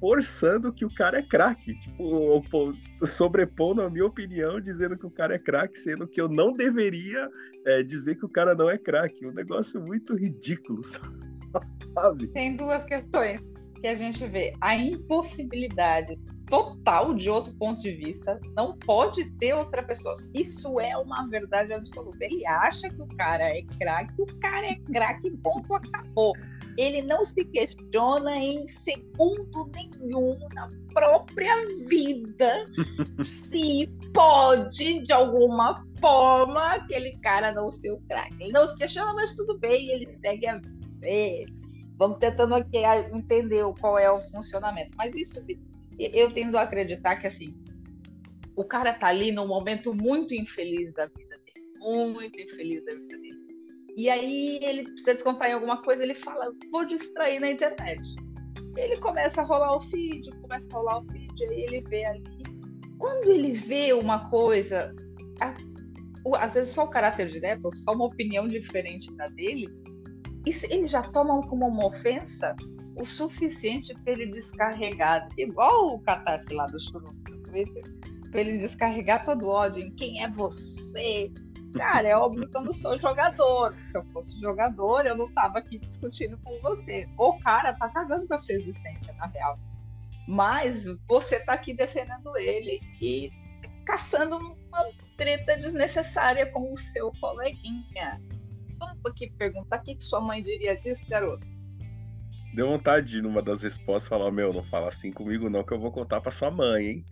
forçando 0.00 0.72
que 0.72 0.84
o 0.84 0.94
cara 0.94 1.18
é 1.18 1.22
craque. 1.22 1.78
Tipo, 1.78 2.42
sobrepondo 3.06 3.82
a 3.82 3.90
minha 3.90 4.06
opinião, 4.06 4.60
dizendo 4.60 4.96
que 4.96 5.06
o 5.06 5.10
cara 5.10 5.34
é 5.34 5.38
craque, 5.38 5.78
sendo 5.78 6.08
que 6.08 6.20
eu 6.20 6.28
não 6.28 6.52
deveria 6.52 7.28
é, 7.66 7.82
dizer 7.82 8.16
que 8.16 8.24
o 8.24 8.28
cara 8.28 8.54
não 8.54 8.68
é 8.68 8.78
craque. 8.78 9.26
Um 9.26 9.32
negócio 9.32 9.80
muito 9.82 10.16
ridículo, 10.16 10.82
sabe? 11.94 12.28
Tem 12.28 12.56
duas 12.56 12.82
questões 12.84 13.40
que 13.80 13.86
a 13.86 13.94
gente 13.94 14.26
vê 14.26 14.52
a 14.60 14.76
impossibilidade 14.76 16.18
total 16.50 17.14
de 17.14 17.30
outro 17.30 17.54
ponto 17.54 17.80
de 17.80 17.92
vista, 17.92 18.38
não 18.56 18.76
pode 18.76 19.30
ter 19.38 19.54
outra 19.54 19.82
pessoa. 19.82 20.14
Isso 20.34 20.80
é 20.80 20.96
uma 20.96 21.26
verdade 21.28 21.72
absoluta. 21.72 22.24
Ele 22.24 22.44
acha 22.44 22.90
que 22.90 23.00
o 23.00 23.06
cara 23.16 23.44
é 23.44 23.62
craque, 23.78 24.12
o 24.20 24.26
cara 24.40 24.66
é 24.66 24.74
craque, 24.74 25.30
ponto, 25.38 25.72
acabou. 25.72 26.34
Ele 26.76 27.02
não 27.02 27.24
se 27.24 27.44
questiona 27.44 28.36
em 28.36 28.66
segundo 28.66 29.70
nenhum 29.74 30.38
na 30.52 30.68
própria 30.92 31.54
vida 31.88 32.66
se 33.22 33.88
pode, 34.12 35.02
de 35.02 35.12
alguma 35.12 35.84
forma, 36.00 36.74
aquele 36.74 37.16
cara 37.18 37.52
não 37.52 37.70
ser 37.70 37.92
o 37.92 38.00
craque. 38.08 38.34
Ele 38.40 38.52
não 38.52 38.66
se 38.66 38.76
questiona, 38.76 39.12
mas 39.14 39.34
tudo 39.34 39.58
bem, 39.58 39.90
ele 39.90 40.18
segue 40.20 40.46
a 40.48 40.56
vida 40.56 40.80
Vamos 42.00 42.16
tentando 42.16 42.54
aqui 42.54 42.78
entender 43.12 43.62
qual 43.78 43.98
é 43.98 44.10
o 44.10 44.18
funcionamento. 44.18 44.94
Mas 44.96 45.14
isso 45.14 45.44
eu 46.12 46.32
tendo 46.32 46.56
a 46.56 46.62
acreditar 46.62 47.16
que 47.16 47.26
assim, 47.26 47.54
o 48.56 48.64
cara 48.64 48.92
tá 48.92 49.08
ali 49.08 49.32
num 49.32 49.46
momento 49.46 49.94
muito 49.94 50.34
infeliz 50.34 50.92
da 50.92 51.06
vida 51.06 51.36
dele, 51.38 51.66
muito 52.12 52.40
infeliz 52.40 52.84
da 52.84 52.92
vida 52.92 53.18
dele. 53.18 53.40
E 53.96 54.08
aí 54.08 54.60
ele 54.62 54.84
precisa 54.84 55.14
descontar 55.14 55.50
em 55.50 55.54
alguma 55.54 55.82
coisa, 55.82 56.02
ele 56.02 56.14
fala, 56.14 56.52
vou 56.70 56.84
distrair 56.84 57.40
na 57.40 57.50
internet. 57.50 58.00
Ele 58.76 58.96
começa 58.98 59.40
a 59.40 59.44
rolar 59.44 59.76
o 59.76 59.80
feed, 59.80 60.30
começa 60.40 60.68
a 60.72 60.76
rolar 60.76 60.98
o 61.00 61.04
feed, 61.10 61.44
aí 61.44 61.62
ele 61.62 61.80
vê 61.82 62.04
ali. 62.06 62.24
Quando 62.98 63.30
ele 63.30 63.52
vê 63.52 63.92
uma 63.92 64.28
coisa, 64.28 64.94
às 66.38 66.54
vezes 66.54 66.72
só 66.72 66.84
o 66.84 66.90
caráter 66.90 67.28
direto, 67.28 67.74
só 67.74 67.92
uma 67.92 68.06
opinião 68.06 68.46
diferente 68.46 69.12
da 69.16 69.26
dele, 69.26 69.68
isso 70.46 70.66
ele 70.70 70.86
já 70.86 71.02
toma 71.02 71.40
como 71.48 71.66
uma 71.66 71.86
ofensa 71.86 72.54
o 73.00 73.04
suficiente 73.04 73.94
para 73.94 74.12
ele 74.12 74.26
descarregar, 74.26 75.28
igual 75.38 75.94
o 75.94 76.00
catarse 76.00 76.52
lá 76.52 76.66
do 76.66 76.78
Churu 76.78 77.12
no 77.12 77.42
Twitter, 77.42 77.82
para 78.30 78.40
ele 78.40 78.58
descarregar 78.58 79.24
todo 79.24 79.46
o 79.46 79.48
ódio 79.48 79.82
em 79.82 79.90
quem 79.92 80.22
é 80.22 80.28
você. 80.28 81.32
Cara, 81.74 82.08
é 82.08 82.16
óbvio 82.16 82.48
que 82.48 82.56
eu 82.56 82.62
não 82.62 82.72
sou 82.72 82.98
jogador. 82.98 83.74
Se 83.90 83.96
eu 83.96 84.04
fosse 84.12 84.38
jogador, 84.40 85.06
eu 85.06 85.16
não 85.16 85.32
tava 85.32 85.60
aqui 85.60 85.78
discutindo 85.78 86.36
com 86.38 86.60
você. 86.60 87.08
O 87.16 87.38
cara 87.40 87.72
tá 87.74 87.88
cagando 87.88 88.26
com 88.26 88.34
a 88.34 88.38
sua 88.38 88.54
existência, 88.54 89.12
na 89.14 89.26
real. 89.26 89.58
Mas 90.28 90.84
você 91.08 91.40
tá 91.40 91.54
aqui 91.54 91.72
defendendo 91.72 92.36
ele 92.36 92.80
e 93.00 93.30
caçando 93.86 94.36
uma 94.36 94.84
treta 95.16 95.56
desnecessária 95.56 96.46
com 96.46 96.72
o 96.72 96.76
seu 96.76 97.12
coleguinha 97.20 98.20
vamos 98.80 99.04
aqui 99.04 99.30
perguntar 99.32 99.78
o 99.78 99.82
que, 99.82 99.94
que 99.94 100.02
sua 100.02 100.20
mãe 100.20 100.42
diria 100.42 100.76
disso, 100.76 101.06
garoto. 101.08 101.46
Deu 102.52 102.66
vontade 102.66 103.06
de, 103.06 103.22
numa 103.22 103.40
das 103.40 103.62
respostas, 103.62 104.08
falar: 104.08 104.30
Meu, 104.32 104.52
não 104.52 104.64
fala 104.64 104.88
assim 104.88 105.12
comigo, 105.12 105.48
não, 105.48 105.62
que 105.62 105.72
eu 105.72 105.78
vou 105.78 105.92
contar 105.92 106.20
pra 106.20 106.32
sua 106.32 106.50
mãe, 106.50 106.84
hein? 106.84 107.04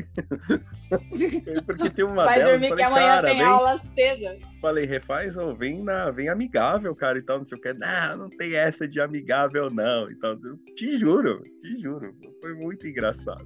Porque 1.64 1.90
tem 1.90 2.05
uma 2.05 2.24
Vai 2.24 2.38
delas. 2.38 2.61
dormir 2.61 2.68
falei, 2.70 2.85
que 2.85 2.90
amanhã 2.90 3.22
tem 3.22 3.38
vem... 3.38 3.46
aula 3.46 3.79
cedo. 3.79 4.46
Falei, 4.61 4.85
refaz, 4.85 5.37
ou 5.37 5.55
vem, 5.55 5.85
na, 5.85 6.11
vem 6.11 6.29
amigável, 6.29 6.94
cara, 6.94 7.18
e 7.18 7.22
tal, 7.22 7.38
não 7.38 7.44
sei 7.44 7.57
o 7.57 7.61
que. 7.61 7.72
Não, 7.72 8.16
não 8.16 8.29
tem 8.29 8.57
essa 8.57 8.88
de 8.88 9.01
amigável, 9.01 9.70
não. 9.70 10.11
Então, 10.11 10.37
te 10.77 10.98
juro, 10.98 11.40
te 11.61 11.81
juro. 11.81 12.12
Foi 12.42 12.55
muito 12.55 12.88
engraçado. 12.88 13.44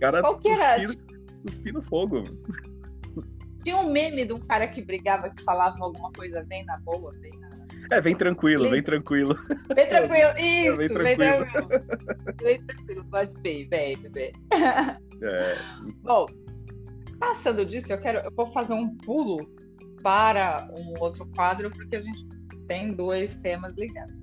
Cara, 0.00 0.20
Qual 0.20 0.36
que 0.40 0.48
era? 0.48 0.84
Cuspindo, 1.42 1.82
fogo. 1.82 2.24
Tinha 3.62 3.78
um 3.78 3.90
meme 3.92 4.26
de 4.26 4.32
um 4.32 4.40
cara 4.40 4.66
que 4.66 4.82
brigava, 4.82 5.30
que 5.30 5.42
falava 5.42 5.76
alguma 5.80 6.10
coisa 6.12 6.42
bem 6.42 6.64
na 6.64 6.78
boa, 6.80 7.12
bem. 7.20 7.32
É, 7.90 8.00
vem 8.00 8.16
tranquilo, 8.16 8.70
vem 8.70 8.82
tranquilo. 8.82 9.34
Bem 9.74 9.88
tranquilo, 9.88 10.30
isso, 10.38 10.80
é, 10.80 10.88
bem 10.88 11.16
tranquilo. 11.16 11.46
Bem 12.42 12.62
tranquilo, 12.64 13.04
pode 13.10 13.36
bem, 13.38 13.68
vem, 13.68 13.96
bebê. 13.98 14.32
É. 15.22 15.56
Bom, 16.02 16.26
passando 17.18 17.64
disso, 17.64 17.92
eu 17.92 18.00
quero, 18.00 18.18
eu 18.18 18.32
vou 18.32 18.46
fazer 18.46 18.74
um 18.74 18.96
pulo 18.96 19.38
para 20.02 20.68
um 20.72 21.00
outro 21.00 21.26
quadro, 21.34 21.70
porque 21.70 21.96
a 21.96 22.00
gente 22.00 22.26
tem 22.66 22.92
dois 22.92 23.36
temas 23.36 23.74
ligados. 23.74 24.22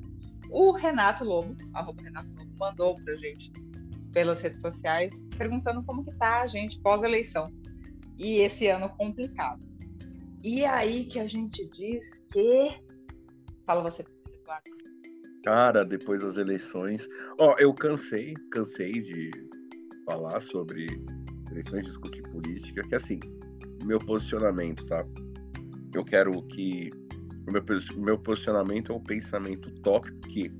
O 0.49 0.71
Renato 0.71 1.23
Lobo, 1.23 1.55
arroba 1.73 2.03
Renato 2.03 2.27
Lobo, 2.37 2.51
mandou 2.59 2.95
pra 2.95 3.15
gente 3.15 3.51
pelas 4.11 4.41
redes 4.41 4.61
sociais 4.61 5.13
perguntando 5.37 5.83
como 5.83 6.03
que 6.03 6.11
tá 6.17 6.41
a 6.41 6.47
gente 6.47 6.79
pós-eleição. 6.81 7.47
E 8.17 8.41
esse 8.41 8.67
ano 8.67 8.89
complicado. 8.89 9.65
E 10.43 10.65
aí 10.65 11.05
que 11.05 11.19
a 11.19 11.25
gente 11.25 11.67
diz 11.69 12.21
que. 12.31 12.90
Fala 13.65 13.81
você, 13.81 14.03
Eduardo. 14.41 14.71
Cara, 15.43 15.83
depois 15.83 16.21
das 16.21 16.37
eleições. 16.37 17.07
Ó, 17.39 17.55
eu 17.57 17.73
cansei, 17.73 18.33
cansei 18.51 19.01
de 19.01 19.31
falar 20.05 20.39
sobre 20.39 20.87
eleições, 21.51 21.85
discutir 21.85 22.21
política, 22.23 22.83
que 22.83 22.95
assim, 22.95 23.19
meu 23.83 23.99
posicionamento, 23.99 24.85
tá? 24.85 25.05
Eu 25.93 26.05
quero 26.05 26.41
que. 26.43 26.91
O 27.47 27.51
meu, 27.51 27.63
meu 27.97 28.19
posicionamento 28.19 28.91
é 28.91 28.95
um 28.95 29.03
pensamento 29.03 29.67
utópico 29.69 30.19
que 30.21 30.51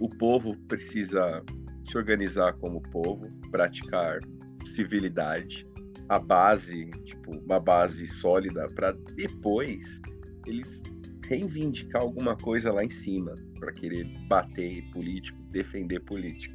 o 0.00 0.08
povo 0.08 0.56
precisa 0.66 1.42
se 1.88 1.96
organizar 1.96 2.54
como 2.54 2.82
povo, 2.90 3.30
praticar 3.52 4.18
civilidade, 4.66 5.66
a 6.08 6.18
base, 6.18 6.90
tipo, 7.04 7.36
uma 7.38 7.60
base 7.60 8.06
sólida 8.08 8.66
para 8.74 8.92
depois 8.92 10.00
eles 10.46 10.82
reivindicar 11.28 12.02
alguma 12.02 12.36
coisa 12.36 12.72
lá 12.72 12.84
em 12.84 12.90
cima, 12.90 13.34
para 13.58 13.72
querer 13.72 14.04
bater 14.28 14.82
político, 14.90 15.40
defender 15.50 16.00
político. 16.00 16.54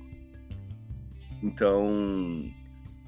Então, 1.41 2.43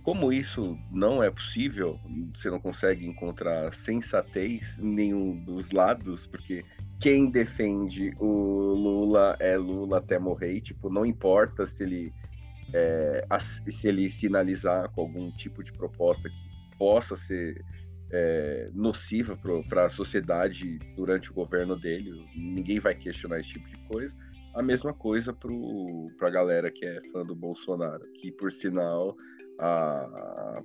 como 0.03 0.31
isso 0.31 0.77
não 0.91 1.21
é 1.21 1.29
possível, 1.29 1.99
você 2.33 2.49
não 2.49 2.59
consegue 2.59 3.05
encontrar 3.05 3.73
sensatez 3.73 4.77
em 4.79 4.93
nenhum 4.93 5.35
dos 5.43 5.69
lados, 5.71 6.25
porque 6.27 6.63
quem 6.99 7.29
defende 7.29 8.13
o 8.19 8.73
Lula 8.73 9.35
é 9.39 9.57
Lula 9.57 9.97
até 9.97 10.17
morrer, 10.17 10.61
tipo, 10.61 10.89
não 10.89 11.05
importa 11.05 11.67
se 11.67 11.83
ele 11.83 12.13
é, 12.73 13.27
se 13.39 13.87
ele 13.87 14.09
sinalizar 14.09 14.89
com 14.91 15.01
algum 15.01 15.29
tipo 15.31 15.63
de 15.63 15.73
proposta 15.73 16.29
que 16.29 16.77
possa 16.77 17.15
ser 17.17 17.63
é, 18.11 18.69
nociva 18.73 19.37
para 19.69 19.85
a 19.85 19.89
sociedade 19.89 20.77
durante 20.95 21.31
o 21.31 21.33
governo 21.33 21.75
dele, 21.75 22.11
ninguém 22.35 22.79
vai 22.79 22.93
questionar 22.93 23.39
esse 23.39 23.49
tipo 23.49 23.67
de 23.69 23.77
coisa. 23.87 24.15
A 24.55 24.61
mesma 24.61 24.93
coisa 24.93 25.33
para 25.33 26.27
a 26.27 26.31
galera 26.31 26.69
que 26.69 26.85
é 26.85 26.99
fã 27.11 27.25
do 27.25 27.33
Bolsonaro, 27.33 28.03
que 28.15 28.31
por 28.33 28.51
sinal 28.51 29.15
a, 29.59 30.61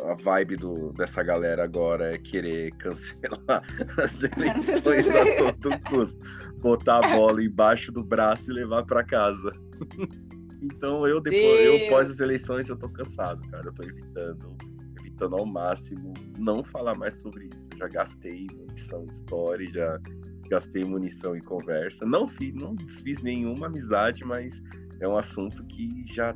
a 0.00 0.14
vibe 0.22 0.56
do, 0.56 0.92
dessa 0.92 1.22
galera 1.22 1.64
agora 1.64 2.14
é 2.14 2.18
querer 2.18 2.72
cancelar 2.78 3.62
as 3.98 4.22
eleições 4.22 5.08
a 5.08 5.36
todo 5.36 5.78
custo, 5.90 6.18
botar 6.60 7.04
a 7.04 7.14
bola 7.14 7.42
embaixo 7.42 7.92
do 7.92 8.02
braço 8.02 8.50
e 8.50 8.54
levar 8.54 8.84
para 8.84 9.04
casa. 9.04 9.52
Então 10.62 11.06
eu 11.06 11.20
depois, 11.20 11.42
Deus. 11.42 11.82
eu 11.82 11.88
pós 11.90 12.10
as 12.10 12.18
eleições 12.18 12.68
eu 12.70 12.76
tô 12.76 12.88
cansado, 12.88 13.46
cara. 13.50 13.66
Eu 13.66 13.74
tô 13.74 13.82
evitando, 13.84 14.56
evitando 14.98 15.36
ao 15.36 15.44
máximo 15.44 16.14
não 16.38 16.62
falar 16.64 16.94
mais 16.94 17.14
sobre 17.14 17.48
isso. 17.54 17.68
Eu 17.72 17.78
já 17.78 17.88
gastei 17.88 18.46
munição 18.54 19.04
em 19.04 19.08
story, 19.08 19.70
já 19.70 20.00
gastei 20.48 20.84
munição 20.84 21.36
em 21.36 21.42
conversa. 21.42 22.04
Não 22.04 22.26
fiz, 22.28 22.54
não 22.54 22.74
desfiz 22.74 23.20
nenhuma 23.20 23.66
amizade, 23.66 24.24
mas 24.24 24.62
é 25.00 25.08
um 25.08 25.16
assunto 25.16 25.64
que 25.66 26.04
já 26.06 26.34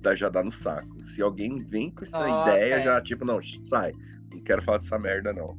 dá, 0.00 0.14
já 0.14 0.28
dá 0.28 0.42
no 0.42 0.52
saco. 0.52 1.00
Se 1.04 1.22
alguém 1.22 1.58
vem 1.58 1.90
com 1.90 2.04
essa 2.04 2.18
oh, 2.18 2.42
ideia, 2.42 2.74
okay. 2.76 2.84
já 2.84 3.00
tipo, 3.00 3.24
não, 3.24 3.40
sai. 3.42 3.92
Não 4.32 4.40
quero 4.42 4.62
falar 4.62 4.78
dessa 4.78 4.98
merda, 4.98 5.32
não. 5.32 5.56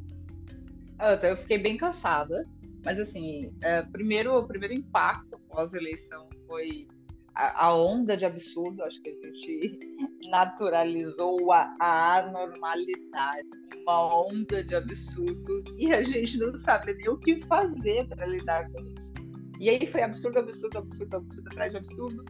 Ah, 0.99 1.13
eu 1.23 1.37
fiquei 1.37 1.57
bem 1.57 1.77
cansada. 1.77 2.43
Mas 2.85 2.99
assim, 2.99 3.53
é, 3.61 3.81
primeiro, 3.83 4.37
o 4.37 4.45
primeiro 4.45 4.73
impacto 4.73 5.39
pós-eleição 5.49 6.27
foi 6.45 6.87
a, 7.35 7.75
onda 7.75 8.15
de 8.15 8.25
absurdo, 8.25 8.83
acho 8.83 9.01
que 9.01 9.09
a 9.09 9.33
gente 9.33 9.79
naturalizou 10.29 11.51
a, 11.51 11.75
a 11.79 12.19
anormalidade, 12.19 13.49
uma 13.81 14.25
onda 14.25 14.63
de 14.63 14.75
absurdos, 14.75 15.63
e 15.77 15.91
a 15.91 16.03
gente 16.03 16.37
não 16.37 16.53
sabe 16.55 16.93
nem 16.93 17.09
o 17.09 17.17
que 17.17 17.41
fazer 17.45 18.07
para 18.07 18.25
lidar 18.25 18.69
com 18.71 18.81
isso. 18.97 19.13
E 19.59 19.69
aí 19.69 19.91
foi 19.91 20.01
absurdo, 20.01 20.39
absurdo, 20.39 20.77
absurdo, 20.77 21.17
absurdo, 21.17 21.47
atrás 21.47 21.71
de 21.71 21.77
absurdo, 21.77 22.23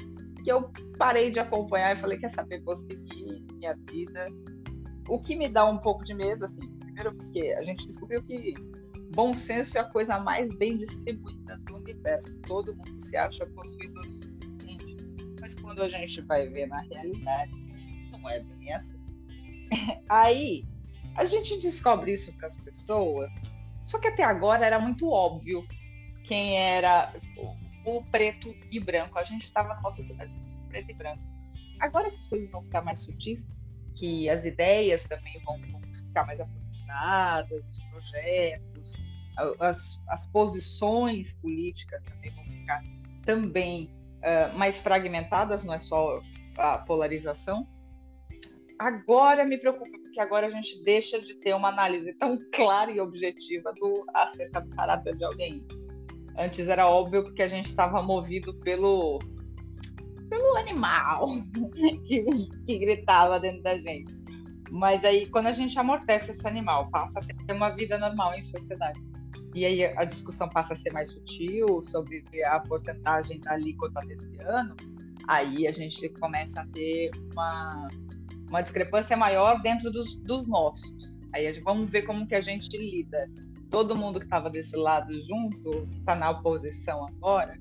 que 0.43 0.51
eu 0.51 0.71
parei 0.97 1.31
de 1.31 1.39
acompanhar 1.39 1.95
e 1.95 1.99
falei, 1.99 2.17
quer 2.17 2.29
saber, 2.29 2.61
vou 2.61 2.75
seguir 2.75 3.43
minha 3.53 3.75
vida. 3.89 4.25
O 5.07 5.19
que 5.19 5.35
me 5.35 5.49
dá 5.49 5.65
um 5.65 5.77
pouco 5.77 6.03
de 6.03 6.13
medo, 6.13 6.45
assim, 6.45 6.59
primeiro 6.79 7.13
porque 7.15 7.53
a 7.57 7.63
gente 7.63 7.87
descobriu 7.87 8.21
que 8.23 8.53
bom 9.15 9.33
senso 9.33 9.77
é 9.77 9.81
a 9.81 9.85
coisa 9.85 10.19
mais 10.19 10.53
bem 10.55 10.77
distribuída 10.77 11.57
do 11.65 11.75
universo. 11.75 12.35
Todo 12.47 12.75
mundo 12.75 12.99
se 12.99 13.15
acha 13.15 13.45
possuidor 13.47 14.07
quando 15.53 15.81
a 15.81 15.87
gente 15.87 16.21
vai 16.21 16.47
ver 16.47 16.67
na 16.67 16.81
realidade, 16.81 17.51
não 18.11 18.29
é 18.29 18.41
bem 18.41 18.73
assim. 18.73 18.99
Aí, 20.09 20.65
a 21.15 21.25
gente 21.25 21.59
descobre 21.59 22.11
isso 22.11 22.33
para 22.37 22.47
as 22.47 22.57
pessoas, 22.57 23.31
só 23.83 23.99
que 23.99 24.07
até 24.07 24.23
agora 24.23 24.65
era 24.65 24.79
muito 24.79 25.09
óbvio 25.09 25.65
quem 26.23 26.57
era 26.57 27.13
o, 27.85 27.97
o 27.97 28.03
preto 28.05 28.55
e 28.71 28.79
branco. 28.79 29.19
A 29.19 29.23
gente 29.23 29.43
estava 29.43 29.75
numa 29.75 29.91
sociedade 29.91 30.31
preto 30.69 30.89
e 30.89 30.93
branco. 30.93 31.21
Agora 31.79 32.09
que 32.09 32.17
as 32.17 32.27
coisas 32.27 32.49
vão 32.49 32.63
ficar 32.63 32.81
mais 32.81 32.99
sutis, 32.99 33.47
que 33.95 34.29
as 34.29 34.45
ideias 34.45 35.03
também 35.03 35.41
vão, 35.43 35.61
vão 35.63 35.81
ficar 35.93 36.25
mais 36.25 36.39
aprofundadas, 36.39 37.67
os 37.67 37.79
projetos, 37.91 38.93
as, 39.59 40.01
as 40.07 40.27
posições 40.27 41.33
políticas 41.35 42.01
também 42.03 42.31
vão 42.31 42.45
ficar 42.45 42.83
também 43.25 43.89
uh, 44.23 44.57
mais 44.57 44.79
fragmentadas, 44.79 45.63
não 45.63 45.73
é 45.73 45.79
só 45.79 46.19
a 46.57 46.77
polarização. 46.79 47.67
Agora 48.79 49.45
me 49.45 49.57
preocupa, 49.57 49.97
porque 50.03 50.19
agora 50.19 50.47
a 50.47 50.49
gente 50.49 50.83
deixa 50.83 51.19
de 51.21 51.35
ter 51.35 51.53
uma 51.53 51.69
análise 51.69 52.13
tão 52.15 52.37
clara 52.51 52.91
e 52.91 52.99
objetiva 52.99 53.71
do 53.73 54.05
acerca 54.13 54.61
do 54.61 54.69
caráter 54.71 55.15
de 55.15 55.23
alguém. 55.23 55.65
Antes 56.37 56.67
era 56.67 56.87
óbvio 56.87 57.23
porque 57.23 57.43
a 57.43 57.47
gente 57.47 57.67
estava 57.67 58.01
movido 58.01 58.53
pelo 58.59 59.19
pelo 60.29 60.57
animal 60.57 61.27
que, 62.03 62.23
que 62.65 62.79
gritava 62.79 63.39
dentro 63.39 63.61
da 63.61 63.77
gente. 63.77 64.13
Mas 64.71 65.05
aí, 65.05 65.27
quando 65.27 65.47
a 65.47 65.51
gente 65.51 65.77
amortece 65.77 66.31
esse 66.31 66.47
animal, 66.47 66.89
passa 66.89 67.19
a 67.19 67.45
ter 67.45 67.53
uma 67.53 67.69
vida 67.69 67.99
normal 67.99 68.33
em 68.33 68.41
sociedade 68.41 68.99
e 69.53 69.65
aí 69.65 69.83
a 69.83 70.03
discussão 70.03 70.49
passa 70.49 70.73
a 70.73 70.75
ser 70.75 70.91
mais 70.91 71.11
sutil 71.11 71.81
sobre 71.81 72.23
a 72.45 72.59
porcentagem 72.61 73.39
da 73.39 73.53
alíquota 73.53 73.99
desse 74.01 74.37
ano, 74.41 74.75
aí 75.27 75.67
a 75.67 75.71
gente 75.71 76.09
começa 76.19 76.61
a 76.61 76.67
ter 76.67 77.11
uma, 77.31 77.87
uma 78.49 78.61
discrepância 78.61 79.15
maior 79.15 79.61
dentro 79.61 79.91
dos, 79.91 80.15
dos 80.17 80.47
nossos. 80.47 81.19
Aí 81.33 81.51
gente, 81.51 81.63
vamos 81.63 81.89
ver 81.89 82.03
como 82.03 82.27
que 82.27 82.35
a 82.35 82.41
gente 82.41 82.75
lida. 82.77 83.29
Todo 83.69 83.95
mundo 83.95 84.19
que 84.19 84.25
estava 84.25 84.49
desse 84.49 84.75
lado 84.75 85.11
junto, 85.25 85.87
que 85.87 85.97
está 85.97 86.15
na 86.15 86.29
oposição 86.31 87.05
agora, 87.07 87.57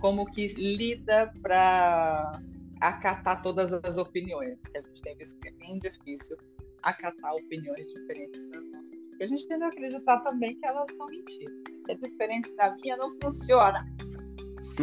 como 0.00 0.26
que 0.26 0.48
lida 0.48 1.32
para 1.42 2.40
acatar 2.80 3.42
todas 3.42 3.72
as 3.72 3.96
opiniões, 3.96 4.60
porque 4.60 4.78
a 4.78 4.82
gente 4.82 5.02
tem 5.02 5.16
visto 5.16 5.38
que 5.40 5.48
é 5.48 5.52
bem 5.52 5.78
difícil 5.78 6.36
acatar 6.82 7.34
opiniões 7.34 7.84
diferentes 7.94 8.48
das 8.50 8.65
e 9.18 9.24
a 9.24 9.26
gente 9.26 9.46
tem 9.48 9.58
que 9.58 9.64
acreditar 9.64 10.20
também 10.20 10.54
que 10.56 10.66
elas 10.66 10.86
são 10.96 11.06
mentiras. 11.06 11.54
É 11.88 11.94
diferente 11.94 12.54
da 12.56 12.74
minha, 12.76 12.96
não 12.96 13.16
funciona. 13.22 13.86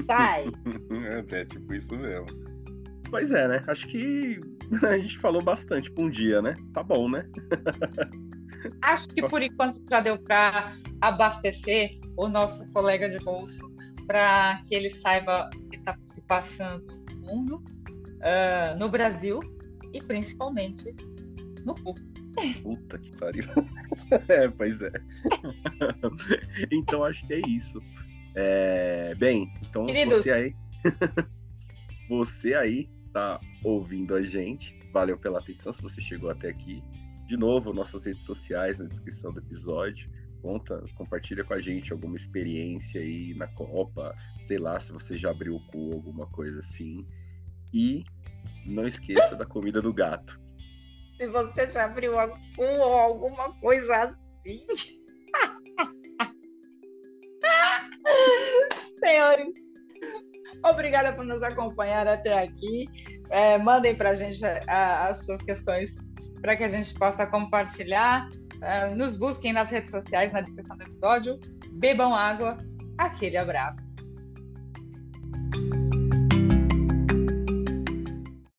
Sai! 0.06 0.46
é, 1.32 1.46
tipo 1.46 1.74
isso 1.74 1.96
mesmo. 1.96 2.26
Pois 3.10 3.32
é, 3.32 3.48
né? 3.48 3.64
Acho 3.68 3.88
que 3.88 4.40
a 4.88 4.98
gente 4.98 5.18
falou 5.20 5.44
bastante 5.44 5.92
por 5.92 6.06
um 6.06 6.10
dia, 6.10 6.42
né? 6.42 6.56
Tá 6.74 6.82
bom, 6.82 7.10
né? 7.10 7.26
Acho 8.82 9.08
que 9.10 9.28
por 9.28 9.42
enquanto 9.42 9.82
já 9.90 10.00
deu 10.00 10.18
para 10.18 10.74
abastecer 11.02 12.00
o 12.18 12.30
nosso 12.30 12.68
colega 12.72 13.10
de 13.10 13.24
bolso 13.24 13.70
para 14.08 14.62
que 14.66 14.74
ele 14.74 14.90
saiba 14.90 15.50
o 15.56 15.70
que 15.70 15.78
está 15.78 15.98
se 16.08 16.22
passando 16.22 16.86
no 17.12 17.22
mundo, 17.22 17.56
uh, 17.58 18.78
no 18.80 18.90
Brasil 18.90 19.40
e 19.94 20.02
principalmente 20.02 20.96
no 21.66 21.76
Cuba. 21.76 22.02
Puta 22.64 22.98
que 22.98 23.16
pariu. 23.18 23.44
é, 24.28 24.48
pois 24.50 24.82
é. 24.82 24.92
então 26.72 27.04
acho 27.04 27.26
que 27.26 27.34
é 27.34 27.42
isso. 27.48 27.82
É... 28.36 29.16
Bem, 29.16 29.52
então 29.62 29.86
Queridos. 29.86 30.24
você 30.24 30.32
aí. 30.32 30.56
você 32.10 32.54
aí 32.54 32.90
tá 33.12 33.40
ouvindo 33.64 34.16
a 34.16 34.22
gente. 34.22 34.78
Valeu 34.92 35.18
pela 35.18 35.40
atenção 35.40 35.74
se 35.74 35.82
você 35.82 36.02
chegou 36.02 36.30
até 36.30 36.50
aqui. 36.50 36.84
De 37.28 37.38
novo, 37.38 37.74
nossas 37.74 38.06
redes 38.06 38.24
sociais 38.24 38.80
na 38.80 38.86
descrição 38.86 39.32
do 39.32 39.40
episódio. 39.40 40.10
Conta, 40.42 40.84
compartilha 40.96 41.44
com 41.44 41.54
a 41.54 41.60
gente 41.60 41.94
alguma 41.94 42.18
experiência 42.18 43.00
aí 43.00 43.34
na 43.36 43.48
Copa, 43.48 44.14
sei 44.42 44.58
lá, 44.58 44.78
se 44.78 44.92
você 44.92 45.18
já 45.18 45.32
abriu 45.32 45.56
o 45.56 45.68
cu, 45.68 45.94
alguma 45.94 46.28
coisa 46.28 46.60
assim. 46.60 47.08
E 47.74 48.04
não 48.66 48.86
esqueça 48.86 49.36
da 49.36 49.46
comida 49.46 49.82
do 49.82 49.94
gato 49.94 50.43
se 51.18 51.28
você 51.28 51.68
já 51.68 51.86
abriu 51.86 52.20
algum 52.20 52.80
ou 52.80 52.94
alguma 52.94 53.54
coisa 53.60 53.96
assim. 53.96 54.66
Senhores, 59.00 59.54
obrigada 60.66 61.14
por 61.14 61.24
nos 61.26 61.42
acompanhar 61.44 62.08
até 62.08 62.44
aqui. 62.44 62.88
É, 63.30 63.58
mandem 63.58 63.96
para 63.96 64.10
a 64.10 64.14
gente 64.14 64.44
as 64.68 65.24
suas 65.26 65.42
questões 65.42 65.98
para 66.44 66.58
que 66.58 66.64
a 66.64 66.68
gente 66.68 66.94
possa 66.96 67.26
compartilhar. 67.26 68.30
Uh, 68.56 68.96
nos 68.96 69.18
busquem 69.18 69.54
nas 69.54 69.70
redes 69.70 69.92
sociais, 69.92 70.32
na 70.32 70.42
descrição 70.42 70.78
do 70.78 70.84
episódio. 70.84 71.40
Bebam 71.72 72.14
água. 72.14 72.58
Aquele 72.98 73.38
abraço. 73.38 73.93